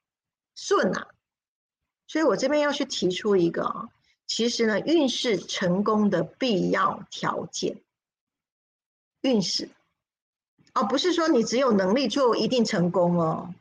[0.55, 1.09] 顺啊？
[2.07, 3.89] 所以我这边要去提出一个，
[4.27, 7.81] 其实呢，运势成功的必要条件，
[9.23, 9.71] 运势，
[10.75, 13.55] 哦，不是说你只有能力就一定成功哦。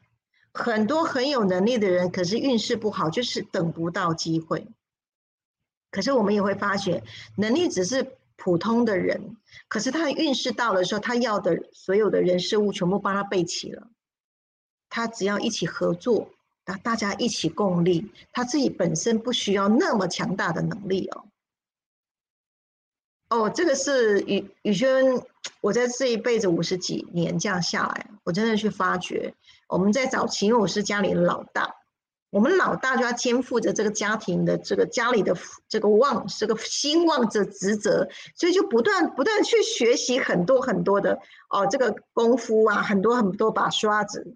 [0.54, 4.68] 很多很有能力的人，可是运势不好，就是等不到机会。
[5.92, 7.04] 可是我们也会发觉，
[7.38, 13.88] 能力只是普通的人，可是他运势到了时候，他要的所有的人事物全部帮他备齐了。
[14.90, 16.30] 他只要一起合作，
[16.66, 21.26] 那大家一起共力，他自己本身不需要那么强大的能力哦。
[23.30, 25.04] 哦，这个是宇宇轩，
[25.62, 29.34] 我在这一辈子五十几年这样下来，我真的去发觉。
[29.68, 31.76] 我们在早期，因为我是家里的老大，
[32.36, 35.34] 我们老大就要肩负着这个家庭的这个家里的
[35.70, 41.18] 这个望这个兴旺的职责，所以就不断不断去学习很多很多的
[41.50, 44.36] 哦这个功夫啊，很多很多把刷子。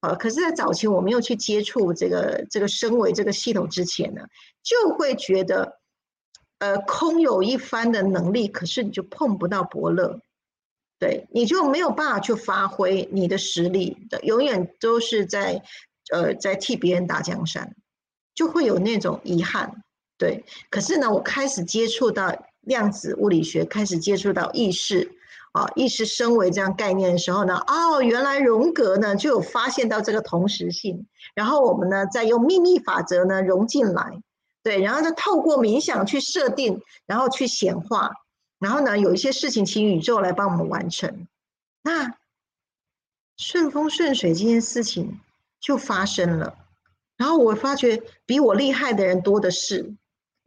[0.00, 4.22] 呃，可是，在早期我没有去接触这个这个升维这个系统之前呢，
[4.62, 5.80] 就会觉得，
[6.60, 10.20] 呃，空有一番的能力，可是你就碰不到伯乐，
[11.00, 15.64] 对，你就没有办法去发挥你的实力，永远都是在。
[16.12, 17.74] 呃，在替别人打江山，
[18.34, 19.82] 就会有那种遗憾，
[20.18, 20.44] 对。
[20.70, 25.12] 可是呢，我开始接触到量子物理学，开始接触到意识
[25.52, 34.20] 啊，意识升维这样概念的时候呢，哦，原来荣格呢就有发现到这个同时性，然后我们呢再用秘密法则呢融进来，
[34.62, 38.10] 对，然后再透过冥想去设定，然后去显化，
[38.58, 41.26] 然后呢有一些事情请宇宙来帮我们完成，
[41.82, 42.14] 那
[43.36, 45.20] 顺风顺水这件事情。
[45.60, 46.56] 就发生了，
[47.16, 49.94] 然后我发觉比我厉害的人多的是，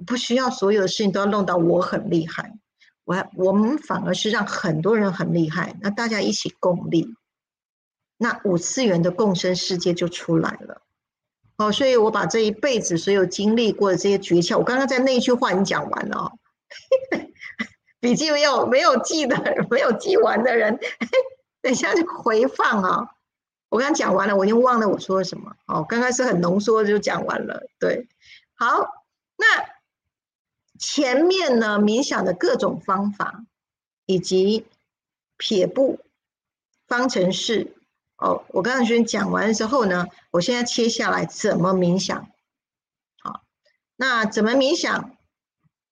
[0.05, 2.53] 不需要所有的事情都要弄到我很厉害，
[3.05, 7.13] 我我们反而是让很多人很厉害，那大家一起共力，
[8.17, 10.81] 那五次元的共生世界就出来了。
[11.57, 16.31] 哦，所以我把这一辈子所有经历过的这些诀窍，我刚刚在那一句话已经讲完了哦，
[18.01, 19.37] 笔记没有没有记的
[19.69, 20.79] 没有记完的人，
[21.61, 23.07] 等一下就回放啊。
[23.73, 25.57] 我刚讲完了，我已经忘了我说了什么。
[25.65, 27.63] 哦，刚刚是很浓缩就讲完了。
[27.79, 28.07] 对，
[28.53, 28.67] 好，
[29.35, 29.65] 那
[30.77, 33.43] 前面呢，冥想的各种方法，
[34.05, 34.67] 以及
[35.37, 35.99] 撇步、
[36.87, 37.75] 方程式。
[38.17, 42.29] 哦，我刚刚先讲完之后呢，我现在切下来怎么冥想。
[43.23, 43.41] 好，
[43.95, 45.17] 那怎么冥想？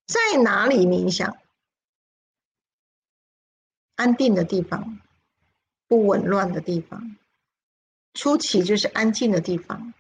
[0.06, 1.36] 在哪里冥想？
[3.96, 5.00] 安定的地方，
[5.88, 7.18] 不紊乱的地方。
[8.14, 9.94] 初期就是安静的地方，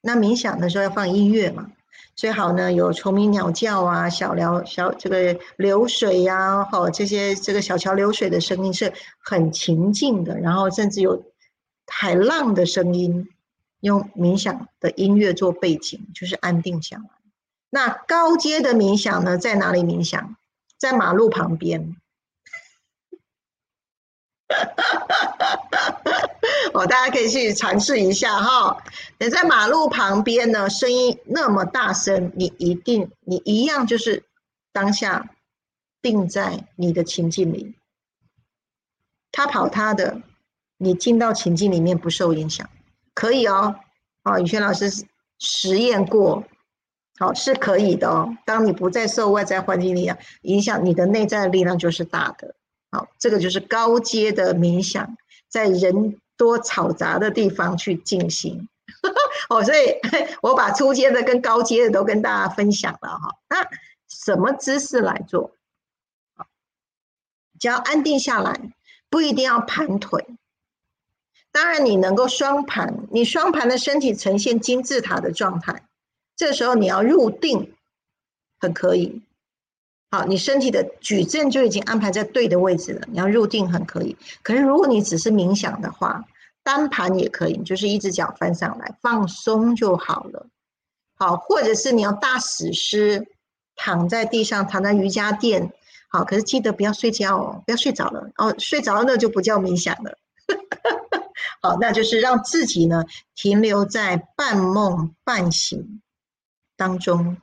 [0.00, 1.70] 那冥想的时候要放音乐嘛，
[2.14, 11.24] 最好呢有虫鸣鸟叫啊，小流小这个流水呀，哈这些这个小桥流水的声音是很情境的，然后甚至有
[11.86, 13.28] 海浪的声音，
[13.80, 17.10] 用冥想的音乐做背景，就是安定下来。
[17.68, 20.36] 那高阶的冥想呢，在哪里冥想？
[20.78, 21.96] 在马路旁边。
[26.76, 28.76] 哦，大家可以去尝试一下哈。
[29.18, 34.22] 你在马路旁边呢，声音那么大声，你一定你一样就是
[34.74, 35.30] 当下
[36.02, 37.74] 定在你的情境里。
[39.32, 40.20] 他跑他的，
[40.76, 42.68] 你进到情境里面不受影响，
[43.14, 43.76] 可以哦。
[44.24, 44.90] 哦，宇轩老师
[45.38, 46.44] 实验过，
[47.18, 48.36] 好是可以的哦。
[48.44, 52.54] 当你不再受外在环境力量影响，你的内在的力量就是大的。
[52.90, 55.16] 好，这个就是高阶的冥想，
[55.48, 56.20] 在人。
[56.36, 58.68] 多嘈杂的地方去进行，
[59.48, 59.98] 哦，所以
[60.42, 63.36] 我把初阶的跟高阶的都跟大家分享了哈。
[63.48, 63.68] 那
[64.08, 65.52] 什么姿势来做？
[67.58, 68.72] 只要安定下来，
[69.08, 70.26] 不一定要盘腿。
[71.50, 75.86] 当然，你能够双盘，你双盘的身体呈现金字塔的状态，
[76.36, 77.74] 这时候你要入定，
[78.60, 79.22] 很可以。
[80.10, 83.02] 好，你身体的矩阵就已经安排在对的位置了。
[83.10, 86.24] 你要入定很可以，可是如果你只是冥想的话，
[86.62, 90.46] 单盘也可以，就是一只脚翻上来放松就好了。
[91.16, 93.26] 好，或者是你要大死尸
[93.74, 95.72] 躺在地上，躺在瑜伽垫。
[96.08, 100.16] 好，可是记得不要睡觉哦，不要睡着了哦，睡着了那就不叫冥想了。
[101.60, 106.00] 好，那就是让自己呢停留在半梦半醒
[106.76, 107.36] 当中。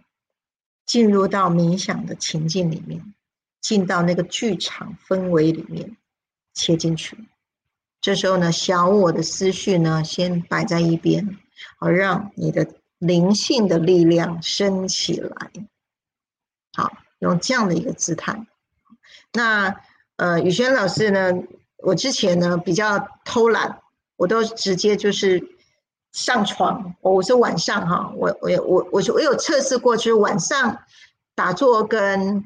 [0.86, 3.14] 进入到冥想的情境里面，
[3.62, 5.96] 进到那个剧场氛围里面，
[6.54, 7.18] 切进去。
[8.02, 11.38] 这时候呢，小我的思绪呢，先摆在一边，
[11.80, 12.68] 好让你的
[12.98, 15.52] 灵性的力量升起来。
[16.74, 18.46] 好，用这样的一个姿态。
[19.32, 19.80] 那
[20.18, 21.32] 呃，宇轩老师呢，
[21.78, 23.82] 我之前呢比较偷懒，
[24.18, 25.53] 我都直接就是。
[26.14, 30.78] 上床，我是晚上哈，我我我我我有测试过，就是晚上
[31.34, 32.44] 打坐跟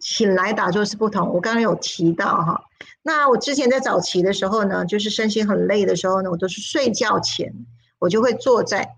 [0.00, 1.30] 醒来打坐是不同。
[1.30, 2.62] 我刚刚有提到哈，
[3.02, 7.54] 那我之前在早期的时候呢，就是身心很累的时候呢，我都是睡觉前，
[7.98, 8.96] 我就会坐在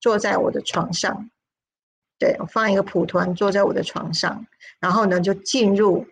[0.00, 1.28] 坐在我的床上，
[2.20, 4.46] 对我放一个蒲团坐在我的床上，
[4.78, 6.06] 然后呢就进入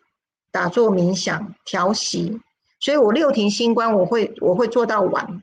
[0.51, 2.41] 打坐冥想调息，
[2.81, 5.41] 所以我六庭星官我会我会做到晚，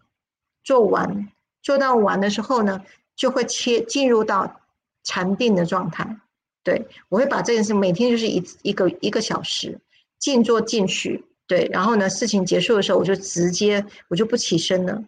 [0.62, 1.30] 做完。
[1.62, 2.84] 做到完的时候呢，
[3.16, 4.62] 就会切进入到
[5.04, 6.20] 禅定的状态。
[6.64, 9.80] 对我会把这件事每天就是一一个一个小时
[10.18, 11.26] 静坐进去。
[11.48, 15.04] 对，然后呢，事情结束的时候，我就直接我就不起身了，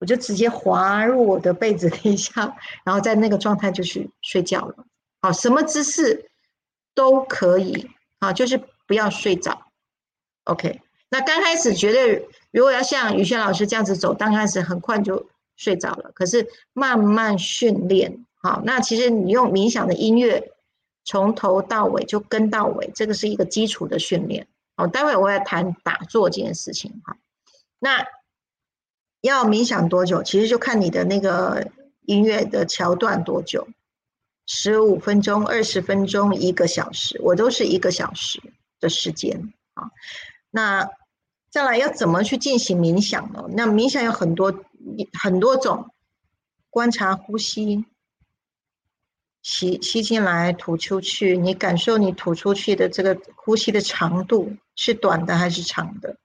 [0.00, 2.54] 我就直接滑入我的被子底下，
[2.84, 4.84] 然后在那个状态就去睡觉了。
[5.22, 6.30] 好，什么姿势
[6.94, 9.66] 都可以，啊，就是不要睡着。
[10.44, 15.26] OK，那刚开始觉得如果要像宇轩老师这样子走，刚开始很快就
[15.62, 16.10] 睡着了。
[16.14, 20.52] 可是慢慢训练，好，那其实你用冥想的音乐
[21.04, 24.48] 从头到尾就跟到尾，这个是一个基础的训练。
[24.76, 27.00] 好，待会我要谈打坐这件事情。
[27.04, 27.16] 哈，
[27.78, 28.04] 那
[29.20, 30.22] 要冥想多久？
[30.24, 31.68] 其实就看你的那个
[32.06, 33.68] 音乐的桥段多久，
[34.46, 38.42] 十五分钟、二十分钟、一个小时，我都是一个小时
[38.80, 39.52] 的时间。
[39.74, 39.90] 啊。
[40.50, 40.90] 那
[41.50, 43.44] 再来要怎么去进行冥想呢？
[43.52, 44.64] 那冥想有很多
[45.20, 45.90] 很多种，
[46.70, 47.84] 观察呼吸，
[49.42, 56.16] 吸吸进来，吐出去，你感受你吐出去的这个呼吸的长度是短的还是长的？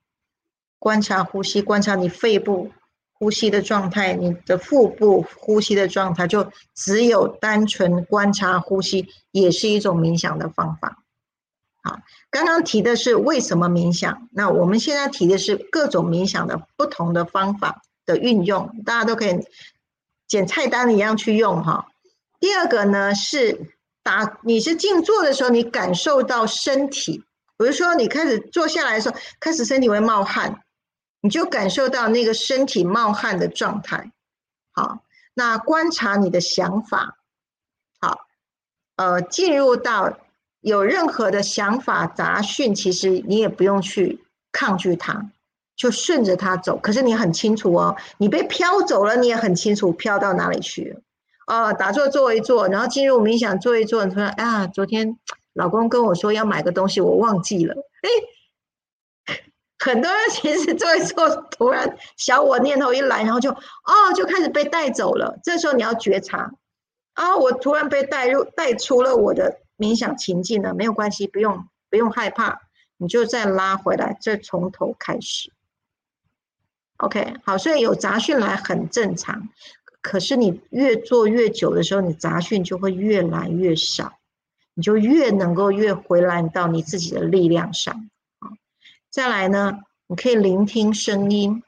[0.79, 2.71] 观察呼吸，观察你肺部
[3.13, 11.03] 呼吸的状态，你的腹部呼吸的状态，就只有单纯观察呼吸，也是一种冥想的方法。
[11.83, 11.99] 好，
[12.29, 19.47] 刚刚提的是为什么冥想，那我们现在提的是各种冥想的不同的方法的运用，大家都可以
[20.27, 21.87] 捡菜单一样去用哈。
[22.39, 27.23] 第二个呢是打，你是静坐的时候，你感受到身体，
[27.57, 30.63] 比如说你开始坐下来的时候，开始身体会冒汗，
[31.21, 34.11] 你就感受到那个身体冒汗的状态。
[34.71, 35.03] 好，
[35.35, 37.19] 那观察你的想法，
[37.99, 38.25] 好，
[38.95, 40.17] 呃，进入到。
[40.59, 45.31] 有任何的想法杂讯，其实你也不用去抗拒它，
[45.77, 46.77] 就顺着它走。
[46.77, 50.99] 可是你很清楚哦，你被飘走了，你也很清楚飘到哪里去了。
[51.47, 55.17] 哦，打坐坐一坐，然后进入冥想坐一坐，你说啊，昨天
[55.53, 57.73] 老公跟我说要买个东西，我忘记了。
[58.01, 59.35] 哎，
[59.79, 65.39] 很多人其实坐一坐，突然小我念头一来，然后就哦，就开始被带走了。
[65.41, 66.51] 这时候你要觉察
[67.13, 69.59] 啊，我突然被带入带出了我的。
[69.79, 72.61] 冥想情境呢，没有关系，不用不用害怕，
[72.97, 75.53] 你就再拉回来，再从头开始。
[76.97, 79.49] OK，好，所以有杂讯来很正常，
[80.01, 84.17] 可是你越做越久的时候，你杂讯就会越来越少，
[84.73, 88.09] 你就越能够越回来到你自己的力量上。
[88.39, 88.49] 啊，
[89.09, 91.63] 再来呢，你可以聆听声音，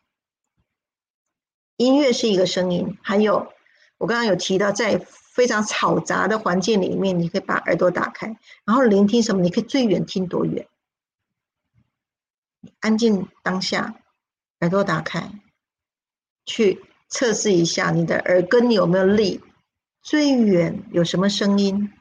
[1.77, 3.51] 音乐是一个声音，还有
[3.97, 5.05] 我刚刚有提到在。
[5.31, 8.27] 非常嘈杂的环境里面，你可以把耳朵打开，
[8.65, 9.41] 然后聆听什么？
[9.41, 10.67] 你可以最远听多远？
[12.81, 13.95] 安静当下，
[14.59, 15.31] 耳朵打开，
[16.45, 19.41] 去测试一下你的耳根有没有力。
[20.01, 21.91] 最远有什么声音？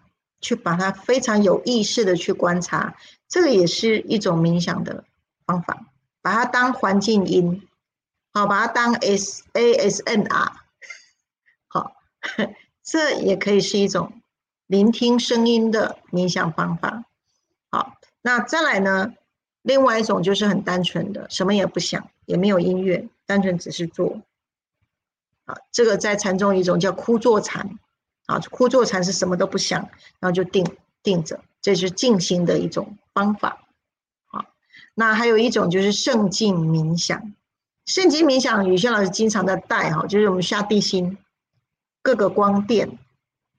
[0.40, 2.96] 去把它非常有意识的去观察，
[3.28, 5.04] 这个也是一种冥想的
[5.44, 5.86] 方法。
[6.22, 7.66] 把它当环境音，
[8.32, 10.52] 好，把它当 S A S N R，
[11.66, 11.92] 好。
[12.82, 14.22] 这也可以是一种
[14.66, 17.04] 聆听声音的冥想方法。
[17.70, 19.12] 好，那再来呢？
[19.68, 24.22] 另外一种就是很单纯的，什么也不想，也没有音乐，单纯只是做。
[25.44, 27.78] 啊，这个在禅中一种叫枯坐禅。
[28.24, 29.90] 啊，枯坐禅是什么都不想，
[30.20, 30.66] 然后就定
[31.02, 33.66] 定着，这是静心的一种方法。
[34.28, 34.46] 啊，
[34.94, 37.34] 那还有一种就是圣境冥想。
[37.84, 41.18] 圣境冥想，宇轩老师经常在带哈，就是我们下地心。
[42.00, 42.98] 各个光电，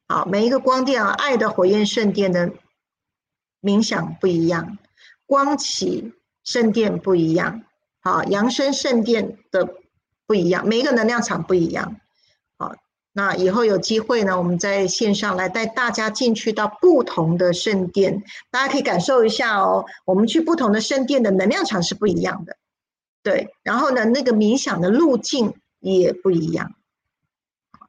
[0.07, 2.51] 啊，每一个光电啊，爱的火焰圣殿的
[3.61, 4.79] 冥想不一样，
[5.29, 6.11] 光启
[6.43, 7.61] 圣殿不一样，
[8.01, 9.75] 好，扬升圣殿的
[10.25, 11.97] 不一样，每一个能量场不一样，
[12.57, 12.73] 好，
[13.13, 22.57] 那以后有机会呢，我们在线上来带大家进去到不同的圣殿，大家可以感受一下哦，我们去不同的圣殿的能量场是不一样的，
[23.21, 26.73] 对，然后呢，那个冥想的路径也不一样。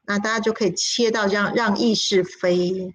[0.05, 2.95] 那大家就可以切到让让意识飞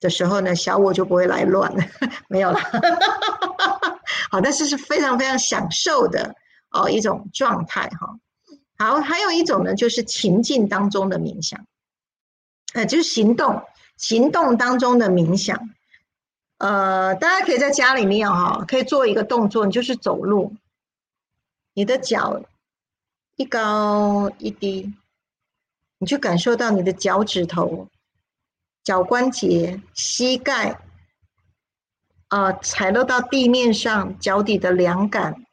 [0.00, 1.84] 的时候呢，小我就不会来乱了，
[2.28, 2.58] 没有了。
[4.30, 6.34] 好，但是是非常非常享受的
[6.70, 8.18] 哦一种状态哈。
[8.78, 11.66] 好，还有一种呢，就是情境当中的冥想，
[12.72, 13.62] 呃，就是行动
[13.96, 15.70] 行动当中的冥想。
[16.58, 20.54] 呃，大家可以在家里面哈，可以做一个动作，你就是走路，
[21.74, 22.42] 你的脚
[23.36, 24.94] 一高一低。
[26.02, 27.86] 你就感受到你的脚趾头、
[28.82, 30.80] 脚关节、膝盖，
[32.28, 35.44] 啊，踩落到地面上，脚底的凉感，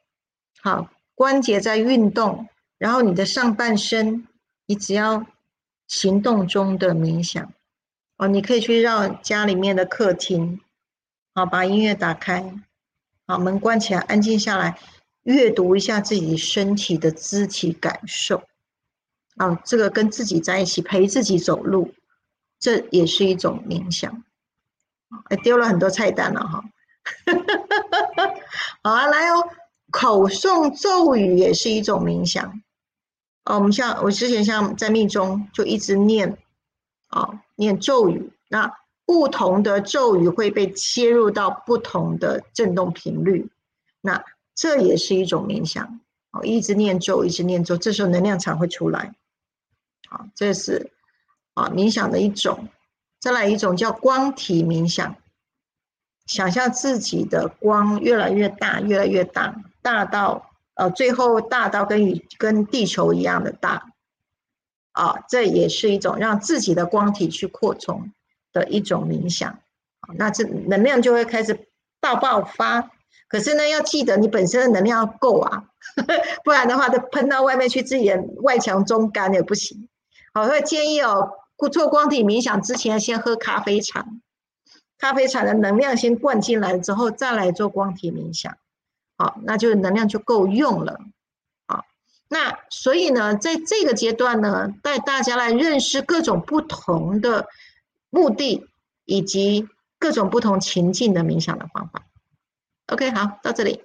[0.62, 2.48] 好，关节在运动，
[2.78, 4.26] 然后你的上半身，
[4.66, 5.26] 你只要
[5.86, 7.52] 行动中的冥想，
[8.16, 10.60] 哦，你可以去绕家里面的客厅，
[11.34, 12.54] 好，把音乐打开，
[13.26, 14.78] 好，门关起来，安静下来，
[15.24, 18.42] 阅读一下自己身体的肢体感受。
[19.36, 21.94] 啊，这个跟自己在一起陪自己走路，
[22.58, 24.24] 这也是一种冥想。
[25.30, 26.64] 哎，丢了很多菜单了哈。
[28.82, 29.48] 好啊，来哦，
[29.90, 32.60] 口诵咒语也是一种冥想。
[33.44, 36.36] 哦，我们像我之前像在密中就一直念，
[37.06, 38.70] 啊，念咒语，那
[39.06, 43.50] 不同的咒语会被切入到不同的振动频率，
[44.02, 44.22] 那
[44.54, 46.00] 这也是一种冥想。
[46.30, 49.14] 哦，一直念咒，一直念咒，这时候能量场会出来。
[50.10, 50.92] 好，这是
[51.58, 52.68] 啊冥想的一种。
[53.20, 55.16] 再来一种叫光体冥想。
[56.26, 63.90] 想象自己的光越来越大，越来越大，大到呃，最后大到跟宇跟地球一样的大，
[64.92, 68.12] 啊，这也是一种让自己的光体去扩充
[68.52, 69.58] 的一种冥想，
[70.16, 71.66] 那这能量就会开始
[71.98, 72.90] 大爆发。
[73.26, 75.64] 可是呢，要记得你本身的能量要够啊，
[76.44, 79.88] 不然的话，它喷到外面去，自己的外强中干也不行。
[80.34, 81.32] 好，会建议哦，
[81.66, 84.06] 做光体冥想之前先喝咖啡茶。
[84.98, 88.58] 咖啡茶的能量先灌进来之后，再来做光体冥想，
[89.16, 90.98] 好，那就能量就够用了，
[91.68, 91.84] 好，
[92.26, 97.46] 那所以呢，在这个阶段呢，带大家来认识各种不同的
[98.10, 98.66] 目的
[99.04, 99.68] 以及
[100.00, 102.04] 各种不同情境的冥想的方法。
[102.88, 103.84] OK，好，到这里。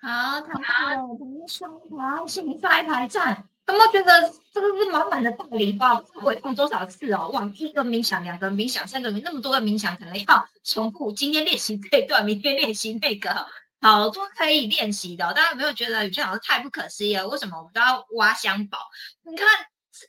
[0.00, 3.46] 好，太好了，我们双排，请刷一排站。
[3.66, 5.96] 有没有觉得这个是满满的大礼包？
[6.14, 7.30] 回放多少次哦？
[7.32, 11.10] 哇，一个冥想，两个冥想，三个冥，那么多个冥想，可能要重复。
[11.12, 13.46] 今天练习这一段，明天练习那个，
[13.80, 15.32] 好多可以练习的。
[15.32, 17.26] 大家有没有觉得宇轩老师太不可思议了？
[17.28, 18.78] 为什么我们都要挖香宝？
[19.22, 19.46] 你看。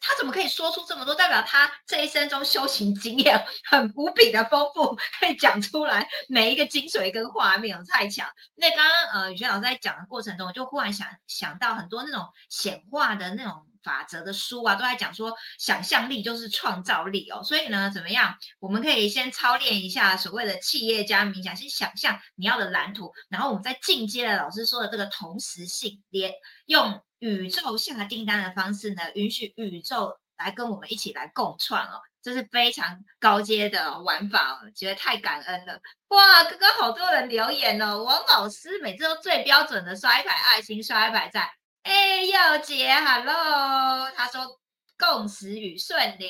[0.02, 1.14] 他怎么可以说出这么多？
[1.16, 8.28] 代表他这一生中修行经验很无比的丰富，可以讲出来每一个精髓跟画面，太强。
[8.56, 17.42] 那刚刚呃宇轩老师在讲的过程中，我就忽然想想到很多那种显化的那种法则的书啊，都在讲说想象力就是创造力哦。
[17.44, 18.36] 所以呢，怎么样？
[18.60, 26.34] 我们可以先操练一下所谓的企业家冥想，先想象你要的蓝图，然后我们再进阶的老师说的这个同时性，连
[26.66, 27.00] 用。
[27.20, 35.80] 宇宙下订单的方式呢，允许宇宙来跟我们一起来共创哦，这是非常高阶的玩法哦，觉得太感恩了
[36.10, 36.44] 哇！
[36.44, 41.48] 刚刚好多人留言哦，王老师每次都最标准的刷一排爱心，刷一排赞。
[41.86, 44.60] 哎，耀杰，Hello，他说
[44.98, 46.28] 共识与顺流，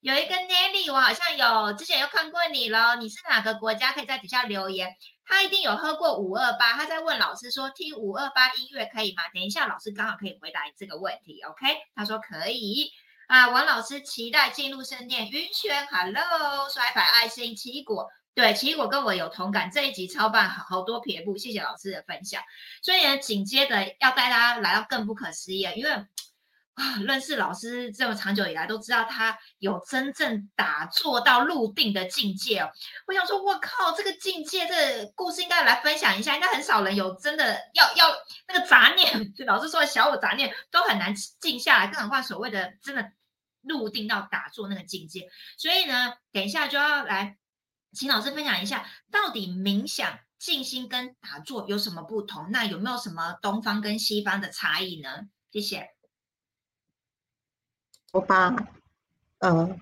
[0.00, 3.92] 有一个 Nelly，我好像有之前有看过你咯，你是哪个国家？
[3.92, 4.92] 可以在底下留言。
[5.24, 11.40] 他一定有喝过五二八，他在问老师说：“听五二八音乐可以吗？”等一下，老师刚好可以回答你这个问题。
[11.42, 11.64] OK，
[11.94, 12.90] 他说可以
[13.28, 13.50] 啊。
[13.50, 15.30] 王老师期待进入圣殿。
[15.30, 17.54] 云轩，Hello，刷一排爱心。
[17.54, 19.70] 奇异果，对，奇异果跟我有同感。
[19.70, 22.42] 这一集超棒，好多撇步，谢谢老师的分享。
[22.82, 26.06] 所以呢，紧接着要带大家来到更不可思议，因为。
[26.74, 32.70] 啊，认识老师这么长久以来，都知道他有真正打坐到入定的境界哦。
[33.06, 36.34] 我想说，我靠，这个境界，这个故事应该来分享一下。
[36.34, 38.06] 应该很少人有真的要要
[38.48, 43.12] 那个杂念，就 老师说的小我杂念都很难静下来，更何况所谓的真的
[43.60, 45.28] 入定到打坐那个境界。
[45.58, 47.36] 所以呢，等一下就要来
[47.92, 52.50] 请老师分享一下，到底冥想、静心跟打坐有什么不同？
[52.50, 55.28] 那有没有什么东方跟西方的差异呢？
[55.52, 55.90] 谢谢。
[58.12, 58.54] 我把
[59.38, 59.78] 呃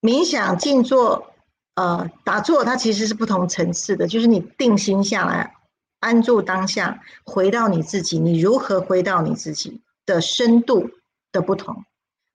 [0.00, 1.34] 冥想、静坐、
[1.74, 4.06] 呃打坐，它其实是不同层次的。
[4.06, 5.56] 就是你定心下来，
[6.00, 10.90] 安住当下，回到你自己，你如何回到你自己的深度
[11.32, 11.84] 的不同。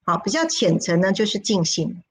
[0.05, 2.03] 好，比较浅层呢，就是静心。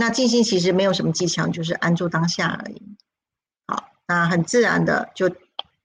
[0.00, 2.82] 那静心其实没有什么技巧，就是安住当下而已。
[3.66, 5.30] 好，那很自然的就。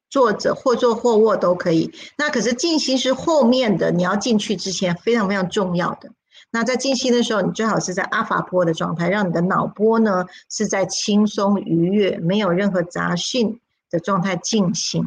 [0.07, 1.91] 坐着或坐或卧都可以。
[2.17, 6.09] 那可是静心是后面的，你要进去之前非常非常重要的。
[6.51, 13.59] 那在静心的时候，你最好是在阿法波的状态，让你的脑波呢是在轻松愉悦、没有任何杂讯
[13.89, 15.03] 的状态静心。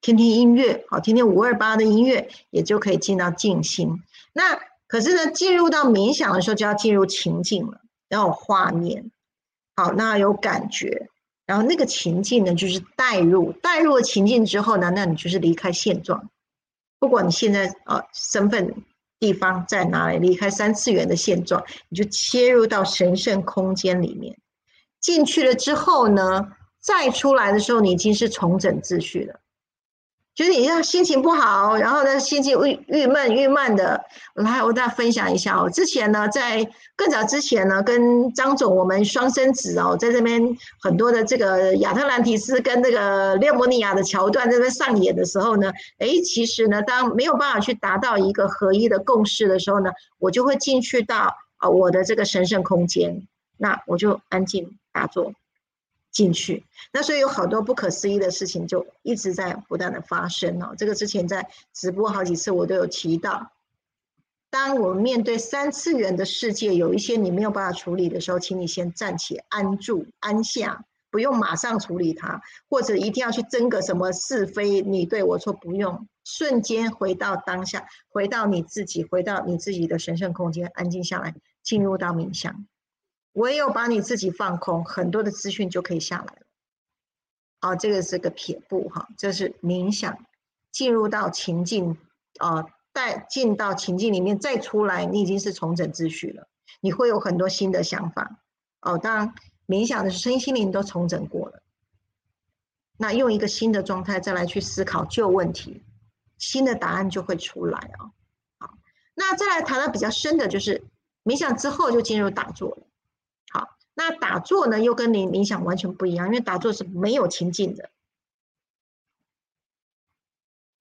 [0.00, 4.00] 听听音乐，好，听听五二八的音乐，也就可以进到静心。
[4.32, 7.81] 那可是呢，进入到冥想的时候，就要进入情境了，
[8.12, 9.10] 要有画面，
[9.74, 11.08] 好，那有感觉。
[11.46, 16.30] 然后那个情境呢，就是带入，带入了情境之后呢，那你就是离开现状。
[17.00, 18.74] 不管你现在呃身份
[19.18, 24.38] 地方在哪里，离开三次元的现状，你就切入到神圣空间里面。
[25.00, 29.40] 进去了之后呢，再出来的时候，你已经是重整秩序了。
[30.34, 34.02] 就是你要心情不好，然后呢心情郁郁闷郁闷的，
[34.34, 35.68] 来我再分享一下哦。
[35.68, 36.66] 之前呢，在
[36.96, 40.42] 更早之前呢，跟张总我们双生子哦，在这边
[40.80, 53.28] 很多的这个亚特兰蒂斯跟这个列摩尼亚的桥段这边上演的时候呢，哎，其实呢，当没有办法去达到一个合一的共识的时候呢，我就会进去到啊我的这个神圣空间，
[53.58, 55.34] 那我就安静打坐。
[56.12, 60.74] 进去，那所以有好多不可思议的事情就一直在不断的发生哦。
[60.76, 63.50] 这个之前在直播好几次我都有提到，
[64.50, 82.66] 当我们面对三次元的世界，有一些你没有办法处理的时候，请你先暂且安住、安下，不用马上处理它，或者一定要去争个什么是非，你对我错，不用，瞬间回到当下，回到你自己，回到你自己的神圣空间，安静下来，进入到冥想。
[83.32, 86.42] 唯有把你自己放空，很多的资讯就可以下来了。
[87.60, 90.18] 啊，这个是个撇步哈，这是冥想，
[90.70, 91.96] 进入到情境，
[92.38, 96.48] 啊，带进到情境里面再出来，你已经是重整秩序了。
[96.80, 98.40] 你会有很多新的想法。
[98.80, 99.34] 哦，当
[99.66, 101.62] 冥想的身心灵都重整过了，
[102.98, 105.84] 那用一个新的状态再来去思考旧问题，
[106.36, 108.10] 新的答案就会出来啊。
[108.58, 108.74] 好，
[109.14, 110.84] 那再来谈到比较深的，就是
[111.22, 112.86] 冥想之后就进入打坐了。
[113.94, 117.90] 那打坐呢，又跟你冥想完全不一样，因为打坐是没有情境的，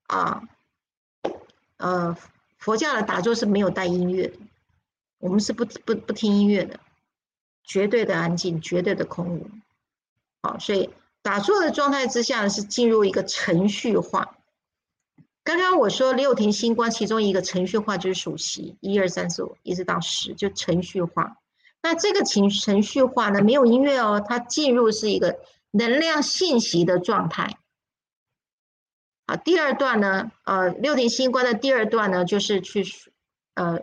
[0.07, 0.47] 啊，
[1.78, 2.18] 呃，
[2.57, 4.38] 佛教的打坐是没有带音乐的，
[5.20, 6.80] 我们是不不不听音乐的，
[7.66, 9.49] 绝对的安静，绝对的空无，
[10.41, 10.89] 好，所以
[11.22, 14.38] 打坐的状态之下，是进入一个程序化。
[15.43, 21.40] 刚刚我说六庭星官其中一个程序化就是数息，一二三四五一直到十，就程序化。
[21.84, 25.39] 那这个情程序化呢，没有音乐哦，它进入是一个
[25.71, 27.57] 能量信息的状态。
[29.25, 32.86] 好，第二段呢，呃，六点星官的第二段呢，就是去
[33.55, 33.79] 呃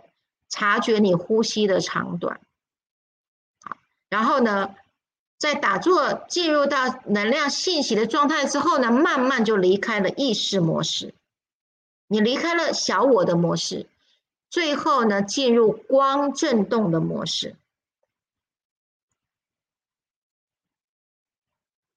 [0.47, 2.39] 察觉你呼吸的长短。
[3.61, 3.77] 好，
[4.09, 4.75] 然后呢，
[5.37, 11.13] 在打坐进入到能量信息的状态之后呢，慢慢就离开了意识模式，
[12.07, 13.87] 你离开了小我的模式，
[14.49, 17.55] 最后呢，进入光振动的模式。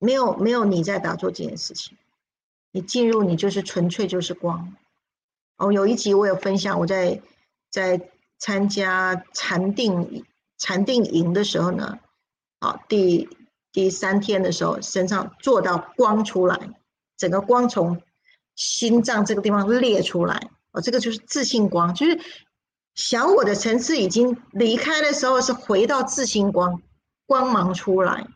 [0.03, 1.97] 没有没有你在打坐这件事情，
[2.73, 4.75] 你进入你就是纯粹就是光。
[5.59, 7.23] 哦，有一集我有分享，我在
[7.71, 10.25] 在参加禅定
[10.59, 12.01] 禅定营的时候呢，
[12.59, 13.29] 啊，第
[13.71, 16.59] 第三天的时候，身上做到光出来，
[17.17, 18.03] 整个光从
[18.57, 22.21] 心脏这个地方裂出来，哦，这个就是自信光，就是
[22.97, 26.83] 小我的层次已经离开的时候，是回到自信光，
[27.25, 28.27] 光芒出来，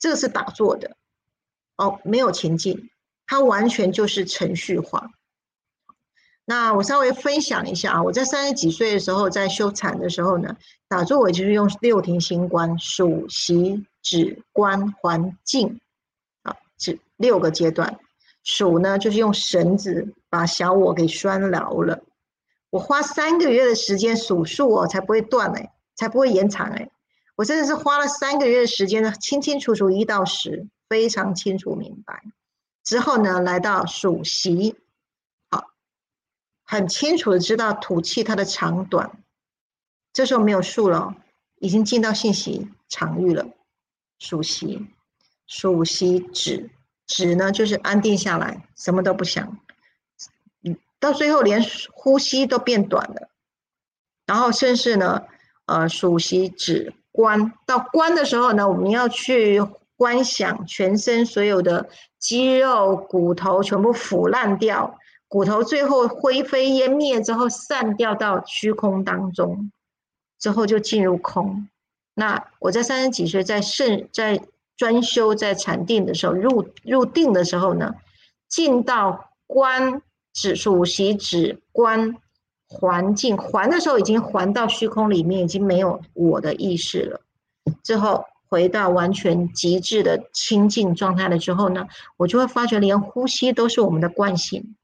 [0.00, 0.96] 这个是打坐的。
[1.76, 2.90] 哦，没有情境，
[3.26, 5.10] 它完全就是程序化。
[6.44, 10.56] 那我稍微分享一下啊，我在三十几岁的时候，在修禅的时候呢，
[10.88, 15.80] 打坐我就是用六庭星观数息止观环境
[16.42, 17.98] 啊，这六个阶段。
[18.46, 22.02] 数呢就是用绳子把小我给拴牢了。
[22.68, 26.90] 我花三个月的时间数数哦，才不会断哎，才不会延长哎。
[27.36, 30.66] 我真的是花了三个月的时间呢，清清楚楚一到十。
[30.94, 32.22] 非常清楚明白，
[32.84, 34.76] 之后呢，来到数息，
[35.50, 35.72] 好，
[36.62, 39.10] 很清楚的知道吐气它的长短，
[40.12, 41.16] 这时候没有数了，
[41.56, 43.44] 已经进到信息场域了。
[44.20, 44.86] 数息，
[45.48, 46.70] 数息止，
[47.08, 49.58] 止呢就是安定下来，什么都不想，
[50.62, 51.60] 嗯，到最后连
[51.92, 53.30] 呼吸都变短了，
[54.26, 55.24] 然后甚至呢，
[55.66, 59.60] 呃，数息止关，到关的时候呢，我们要去。
[59.96, 61.88] 观想全身所有的
[62.18, 69.70] 肌肉、骨头全部腐烂掉，骨头最后灰飞烟灭之后散掉到虚空当中，
[70.38, 71.68] 之后就进入空。
[72.14, 74.40] 那我在三十几岁在圣在
[74.76, 77.94] 专修在禅定的时候入入定的时候呢，
[78.48, 82.16] 进到观指数息指观
[82.68, 87.20] 环境环的时候，已经环到虚空里面，已经没有我的意识了。
[87.84, 88.24] 之后。
[88.54, 94.76] 回到完全极致的清净状态了之后呢，我就会发觉连呼吸都是我们的惯性。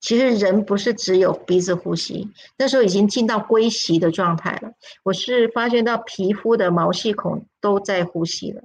[0.00, 4.74] 其实人不是只有鼻子呼吸，那时候已经进到归息的状态了。
[5.02, 8.62] 我是发现到皮肤的毛细孔都在呼吸了，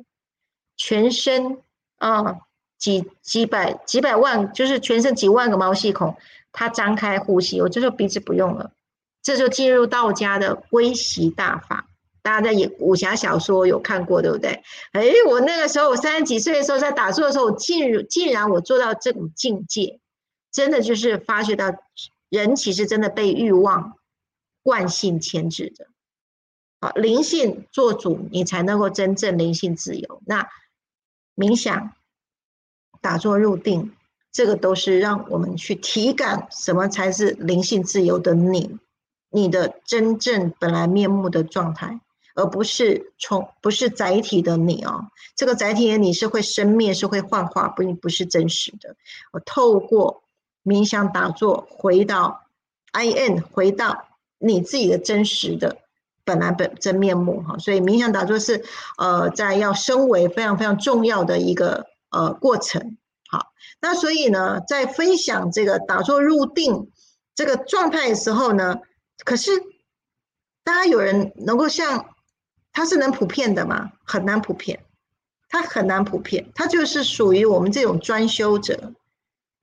[0.77, 1.57] 全身
[1.97, 2.37] 啊
[2.77, 6.15] 几几百几百万，就是全身几万个毛细孔，
[6.51, 7.59] 它张开呼吸。
[7.59, 8.71] 我这时候鼻子不用了，
[9.23, 11.87] 这就进入道家的归息大法。
[12.25, 14.63] 大家在演武侠小说有看过，对不对？
[14.93, 19.99] 哎，我那个时候我三十几岁的时候在打坐的时候，我竟竟然我做到这种境界，
[20.51, 21.71] 真的就是发觉到
[22.29, 23.93] 人其实真的被欲望
[24.63, 25.85] 惯性牵制的。
[26.81, 30.19] 好，灵性做主，你才能够真正灵性自由。
[30.25, 30.49] 那
[31.35, 31.93] 冥想、
[33.01, 33.93] 打坐入定，
[34.31, 38.79] 这个都是让我们去体感什么才是灵性自由的你，
[39.29, 41.99] 你的真正本来面目的状态。
[42.35, 45.05] 而不是从不是载体的你哦，
[45.37, 48.97] 这个载体的你是会生灭，是会幻化，不不是真实的。
[49.31, 50.21] 我透过
[50.65, 52.43] 冥想打坐回到
[52.91, 55.77] I N，回到你自己的真实的
[56.25, 57.57] 本来本真面目哈。
[57.57, 58.65] 所以冥想打坐是
[58.97, 62.97] 呃在要升维非常非常重要的一个呃过程。
[63.29, 66.91] 好，那所以呢，在分享这个打坐入定
[67.33, 68.79] 这个状态的时候呢，
[69.23, 69.51] 可是
[70.65, 72.09] 大家有人能够像。
[72.75, 73.93] 它是能普遍的吗？
[74.03, 74.83] 很难普遍，
[75.47, 78.91] 它很难普遍，它就是属于我们这种专修者。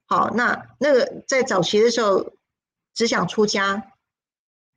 [0.07, 2.33] 好，那那个在早期的时候
[2.95, 3.83] 只想出家，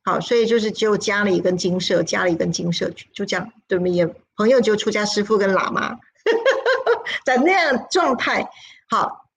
[0.04, 3.94] 好，所以就是只有家里跟金舍，家里跟金舍就这样，对不对？
[3.94, 5.98] 也朋友就出家师傅跟喇嘛，
[7.24, 8.50] 在那样状态，
[8.90, 9.30] 好，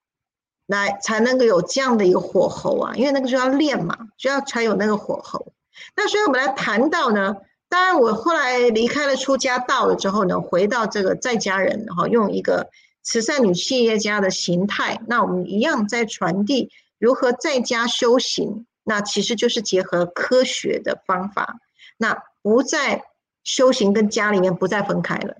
[0.67, 5.53] 来才能够有这样的一个火候啊，因为那个时候要练嘛，就要才有那个火候。
[5.95, 7.37] 那所以我们来谈到呢。
[7.71, 12.71] 当然，我后来离开了出家道了之后呢，回到这个在家人然后，用一个
[13.03, 18.67] 慈善女企业家的形态，那我们一样在传递如何在家修行。
[18.85, 21.59] 那其实就是结合科学的方法，
[21.99, 23.05] 那不在
[23.45, 25.37] 修行跟家里面不再分开了。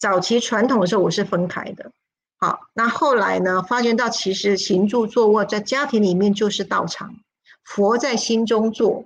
[0.00, 1.92] 早期传统的时候我是分开的，
[2.38, 7.14] 好，那后来呢，发觉到其实行住坐卧在家庭里面就是道场，
[7.62, 9.04] 佛在心中坐。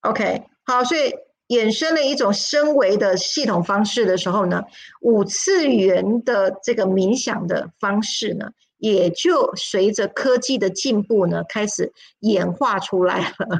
[0.00, 1.14] OK，好，所以。
[1.50, 4.62] 衍生了一种升维的系统方式的时候呢，
[5.00, 13.58] 五次元的这个冥想的方式呢，也就随着科技的进步呢，开始演化出来了。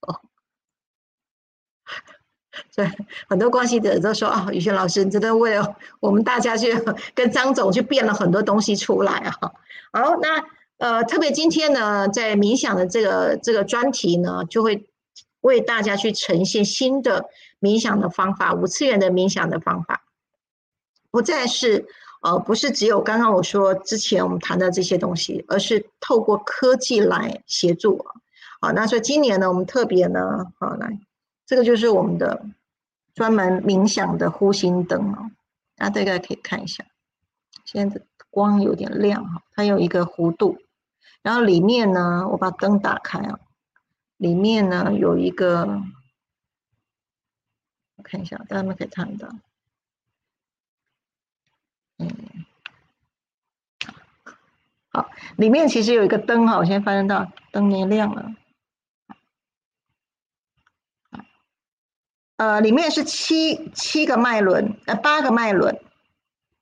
[0.00, 0.20] 哦，
[2.74, 2.90] 对，
[3.28, 6.74] 很多关系者都说啊，宇轩老师，你真的为了我们大家去
[7.14, 9.32] 跟张总去变了很多东西出来啊。
[9.92, 10.44] 好，那
[10.78, 14.84] 呃，特别今天呢，在冥想的这个这个专题呢，就会。
[15.46, 17.30] 为大家去呈现新的
[17.60, 20.02] 冥想的方法，五次元的冥想的方法，
[21.10, 21.86] 不再是
[22.22, 28.06] 呃，不是只有刚刚我说之前我们谈的这些东西，而是透过科技来协助啊。
[28.60, 30.98] 好，那所以今年呢，我们特别呢，好来，
[31.46, 32.44] 这个就是我们的
[33.14, 36.84] 专门冥想的呼吸灯啊，大家可以看一下，
[37.64, 40.58] 现在光有点亮哈，它有一个弧度，
[41.22, 43.38] 然后里面呢，我把灯打开啊。
[44.16, 45.82] 里面呢有一个，
[47.96, 49.28] 我看一下，大家们可以看到，
[51.98, 52.08] 嗯，
[54.88, 58.34] 好，里面其实有一个灯哈，我现在发现到灯也亮了，
[62.36, 65.78] 呃，里面是七七个脉轮，呃，八个脉轮，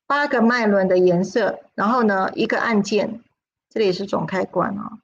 [0.06, 3.22] 八个脉轮的颜色，然后呢，一个按键，
[3.68, 4.98] 这里是总开关啊，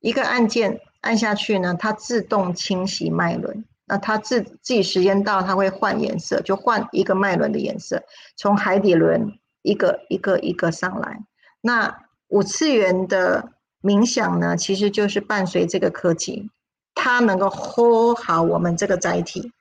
[0.00, 0.80] 一个按键。
[1.02, 3.64] 按下去呢，它自动清洗脉轮。
[3.84, 8.02] 那它自自己时间到，它会换颜色，就换一个脉轮的颜色，
[8.36, 11.20] 从海底轮一个一个一个上来。
[11.60, 16.48] 那五次元的冥想呢，其实就是伴随这个科技，
[16.94, 19.52] 它能够 hold 好我们这个载体。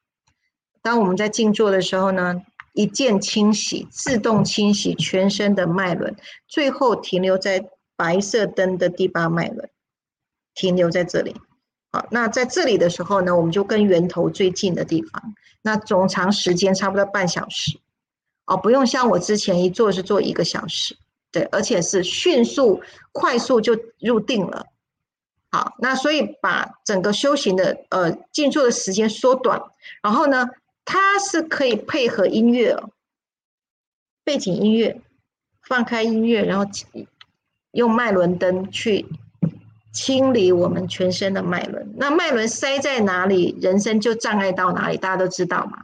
[0.84, 2.42] 当我们在静坐的时候呢，
[2.74, 6.16] 一键清洗，自动清洗全身的脉轮，
[6.48, 7.68] 最后停留在
[7.98, 9.70] 白色灯的第八脉轮。
[10.54, 11.36] 停留在这里，
[11.92, 17.80] 好，那在这里的时候呢，我们就跟源头最近的地方，那总长时间差不多半小时，
[18.46, 20.98] 哦，不用像我之前一做是做一个小时，
[21.32, 22.82] 对，而且是迅速
[23.12, 24.68] 快速就入定了，
[25.52, 29.62] 好，那所以把整个修行的呃静坐的时间缩短，
[30.04, 30.48] 然后呢，
[30.84, 32.78] 它是可以配合音乐，
[34.24, 35.02] 背景音乐，
[35.64, 36.70] 放开音乐，然后
[37.72, 39.06] 用脉轮灯去。
[39.92, 45.80] 清理我们全身的脉轮，那脉轮塞在哪里，人生就障碍到哪里，大家都知道嘛。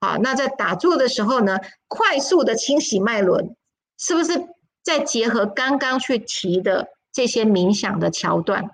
[0.00, 3.54] 好，那在打坐的时候呢，快速的清洗脉轮，
[3.98, 4.48] 是不是
[4.82, 8.70] 再结合刚刚去提的这些冥想的桥段、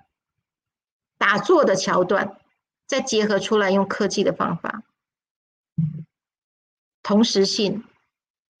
[1.17, 2.37] 打坐的桥段，
[2.87, 4.83] 再结合出来用科技的方法，
[7.03, 7.83] 同时性、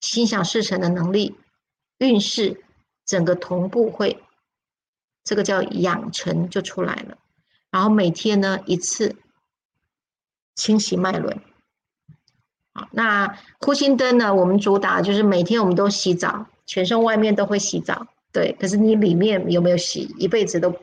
[0.01, 1.37] 心想事成的能力、
[1.99, 2.61] 运势，
[3.05, 4.21] 整个同步会。
[5.27, 7.17] 这个叫养成就出来了，
[7.69, 9.17] 然后每天呢一次
[10.55, 11.41] 清洗脉轮。
[12.73, 18.07] 好，那呼吸灯呢，我们主打就是每天我们都洗澡，全身外面都会洗澡。
[18.31, 20.15] 对，可是你里面有没有洗？
[20.17, 20.73] 一辈子都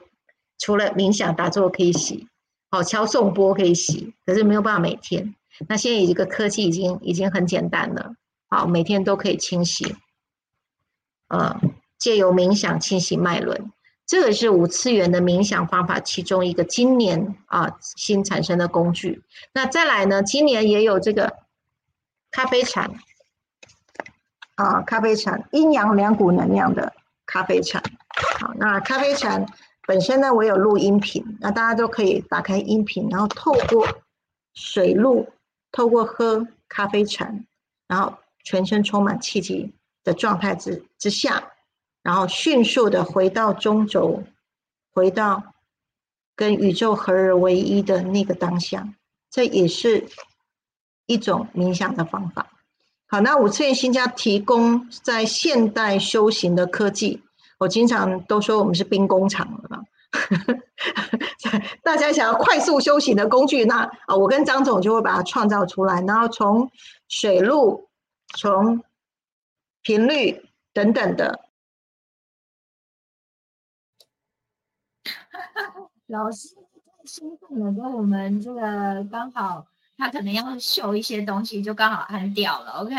[0.58, 2.28] 除了冥想打坐可以洗，
[2.70, 5.34] 好，敲颂钵可以洗，可是没有办法每天。
[5.68, 8.14] 那现在一个科技已经已经很简单了，
[8.50, 9.96] 好，每天都可以清洗，
[11.28, 11.58] 呃，
[11.98, 13.72] 借由冥想清洗脉轮，
[14.06, 19.22] 这个是五次元的冥想方法其中一个今年啊新产生的工具。
[19.52, 21.38] 那再来呢，今年也有这个
[22.30, 22.90] 咖啡禅，
[24.56, 26.92] 啊，咖啡禅阴阳两股能量的
[27.26, 27.82] 咖啡禅。
[28.40, 29.46] 好，那咖啡禅
[29.86, 33.86] 本身呢，我有录音频，那大家都可以打开音频，然后透过
[34.54, 35.28] 水路。
[35.76, 37.28] 透过喝咖啡茶，
[37.88, 39.74] 然后全身充满气体
[40.04, 41.50] 的状态之之下，
[42.04, 44.22] 然后迅速的回到中轴，
[44.92, 45.42] 回到
[46.36, 48.86] 跟宇宙合而为一的那个当下，
[49.30, 50.06] 这也是
[51.06, 52.46] 一种冥想的方法。
[53.06, 57.22] 好，那五次元新家提供在现代修行的科技，
[57.58, 59.82] 我经常都说我们是兵工厂了。
[61.82, 66.70] 大家想要快速修行的工具，那啊，我跟张总就会把它创造出来，然后从
[67.08, 67.88] 水路、
[68.36, 68.84] 从
[69.82, 70.42] 频率
[70.74, 71.40] 等等的。
[76.08, 76.48] 老师
[77.04, 82.72] 兴奋了，跟我们这个刚好他可能要秀一些东西，就刚好按掉了。
[82.82, 82.94] OK，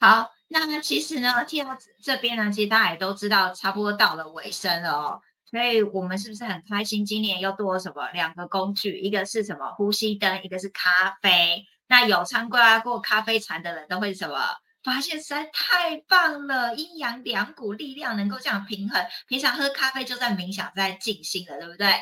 [0.00, 5.20] 好，那其实呢，听到这边呢，其实大家也都知道，差不多到了尾声了哦。
[5.50, 7.04] 所以我们是不是很开心？
[7.04, 8.98] 今年又多了什么两个工具？
[9.00, 11.66] 一个是什么呼吸灯，一个是咖啡。
[11.88, 14.36] 那有参加过咖啡禅的人都会什么？
[14.82, 19.04] 发现实在太棒了，阴阳两股力量能够这样平衡。
[19.28, 21.92] 平常喝咖啡就在冥想，在静心了，对不对？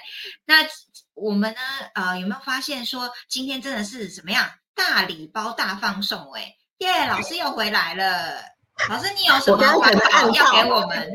[0.45, 0.66] 那
[1.14, 1.61] 我们呢？
[1.95, 4.49] 呃，有没有发现说今天真的是怎么样？
[4.74, 6.55] 大礼包大放送哎！
[6.79, 8.41] 耶，老师又回来了。
[8.89, 11.12] 老师，你有什么环保要给我们？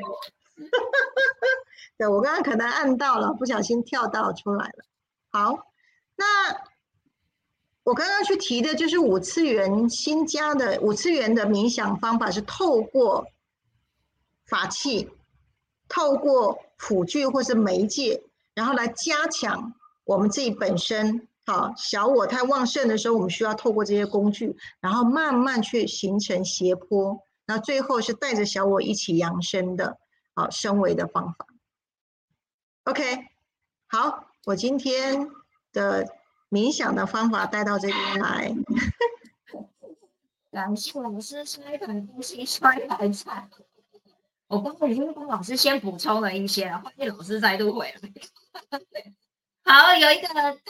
[1.98, 4.84] 对我刚刚可能按到了，不小心跳到出来了。
[5.32, 5.56] 好，
[6.18, 6.26] 那
[7.84, 13.28] 我刚刚去提的就是五次元新加的五次元的冥想方法，是透过
[14.46, 15.10] 法器、
[15.88, 18.24] 透过辅具或是媒介，
[18.54, 19.74] 然后来加强
[20.06, 21.28] 我们自己本身。
[21.46, 29.98] 好，小我太旺盛的时候，我们需要透过这些工具，然后慢慢去形成斜坡，那最后是带着小我一起扬升的，
[30.34, 31.46] 好升维的方法。
[32.86, 33.28] OK，
[33.88, 35.30] 好，我今天
[35.74, 36.08] 的
[36.54, 38.54] 冥想的方法带到这边来。
[40.52, 43.50] 感 谢老师刷一盘东西，刷一盘菜。
[44.46, 48.80] 我刚刚已经帮老师先补充了一些了，欢迎老师再度回来。
[49.66, 50.28] 好，有一个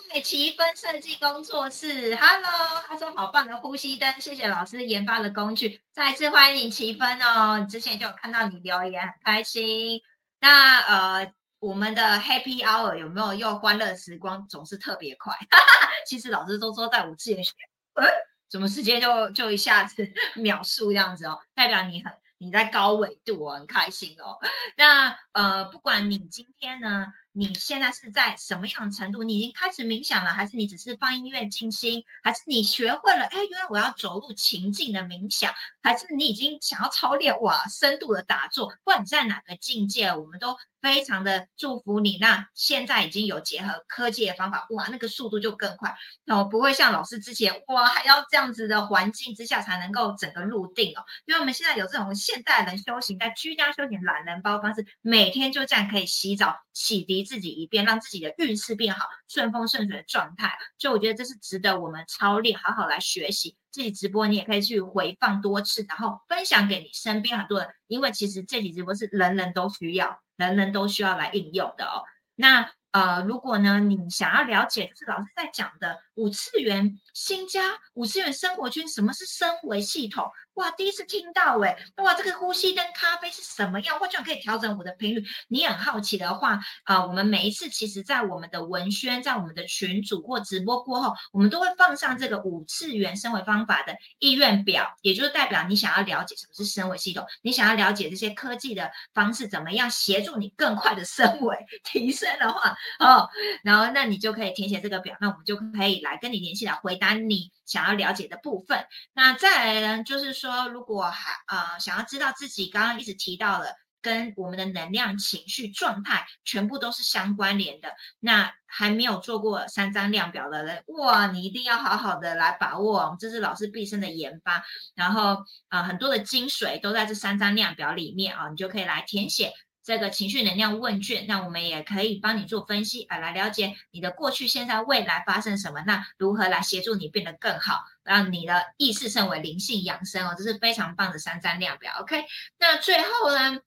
[0.10, 7.68] 戴奇芬设计工作室，Hello，他说好棒的呼吸灯，谢谢老师研发的工具，再次欢迎奇芬哦。
[7.70, 10.00] 之前就有看到你留言，很开心。
[10.40, 11.34] 那呃。
[11.64, 15.34] 我们的 Happy Hour 有没有又欢乐时光总是特别快？
[16.06, 17.54] 其实老师都说在五次元学，
[17.94, 18.06] 呃，
[18.50, 20.06] 怎么时间就就一下子
[20.36, 21.40] 秒数这样子哦？
[21.56, 24.38] 代表你很你在高纬度哦，很开心哦。
[24.76, 27.08] 那呃，不管你今天呢。
[27.36, 29.24] 你现在是在什么样的程度？
[29.24, 32.04] 你已经开始冥想了，还是你只是放音乐静心？
[32.22, 33.26] 还是你学会了？
[33.26, 35.52] 哎，原来我要走入情境的冥想？
[35.84, 38.68] 还是你已经想要操练哇深度的打坐？
[38.70, 42.18] 不管你在哪个境界，我们都非常的祝福你。
[42.20, 45.94] 那现在已经有结合科技的方法，哇，那个速度就更快。
[46.28, 51.04] 哦不会像老师之前哇，还要这样子的环境之下才能够整个入定哦。
[51.26, 57.24] 因为我们现在有这种现代人修行，在居家修行懒人包方式，每天就这样可以洗澡洗涤。
[57.28, 63.58] 自己一遍，让自己的运势变好，顺风顺水的状态，所以我觉得这是值得我们操练，好好来学习。
[63.74, 72.04] 自己直播你也可以去回放多次，然后分享给你身边很多人，因为其实这期直播是人人都需要，人人都需要来应用的哦。
[72.36, 80.32] 那呃，如果呢你想要了解，就是老师在讲的五次元新家、五次元生活圈，什么是升维系统？
[80.56, 83.98] 哇，第一次听到哎，哇，这个呼吸灯咖啡是什么样？
[84.00, 85.24] 我居然可以调整我的频率。
[85.48, 103.28] 你很好奇的话，啊，我们每一次其实，在我们的文宣、在我们的群组或直播过后，我们都会放上这个五次元升维方法的意愿表，也就是代表你想要了解什么是升维系统，你想要了解这些科技的方式怎么样协助你更快的升维提升的话，哦，
[103.64, 107.52] 然后那你就可以填写这个表，那我们就可以来跟你联系来回答你。
[107.66, 113.68] 想要了解的部分，那再来呢，就是说，如果还呃想要知道自己刚刚一直提到了
[114.02, 129.54] 跟我们的能量、情绪状态全部都是相关联的，那还没有做过三张量表的人，哇，你一定要好好的来把握，这是老师毕生的研发，然后啊很多的精髓都在这三张量表里面啊，你就可以来填写。
[129.84, 141.92] 这个情绪能量问卷，那我们也可以帮你做分析啊，来了解你的过去、现在、未来发生什么，那如何来协助你变得更好，让你的意识升为灵性养生哦，这是非常棒的三张量表。
[142.00, 142.24] OK，
[142.58, 143.60] 那最后呢，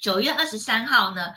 [0.00, 1.34] 九月二十三号呢，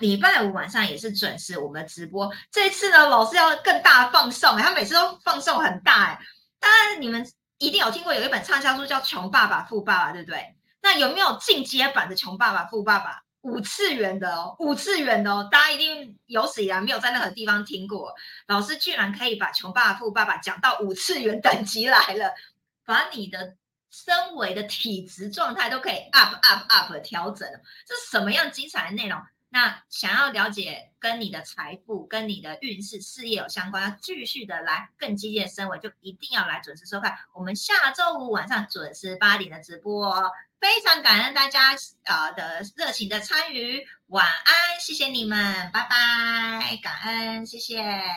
[0.00, 6.20] 礼拜五晚上也是准时我们的直播，这次呢，老师要更大放送，他每次都放送很大哎，
[6.58, 7.24] 当然你们
[7.58, 10.56] 一定有听过有一本畅销书叫《穷爸爸富爸爸》，对不对？
[10.82, 13.10] 那有没有进阶版的《穷爸爸富爸爸》？
[13.46, 18.12] 五次元的哦，五次元的哦，大家一定有史以来没有在任何地方听过，
[18.48, 22.34] 老师居然可以把《穷爸爸富爸爸》讲到五次元等级来了，
[22.84, 23.54] 把你的
[23.88, 29.22] 身维的体质状态都可以 up up up 调整了，这什么样精彩的内容？
[29.48, 40.30] 那想要了解跟你的财富、跟你的运势、事业有相关，要继续的来更激烈的升维，就一定要来准时收看我们下周五晚上准时八点的直播哦。
[40.60, 47.82] 非常感恩大家啊的热情的参与，晚安，谢谢你们，拜拜，感恩，谢谢。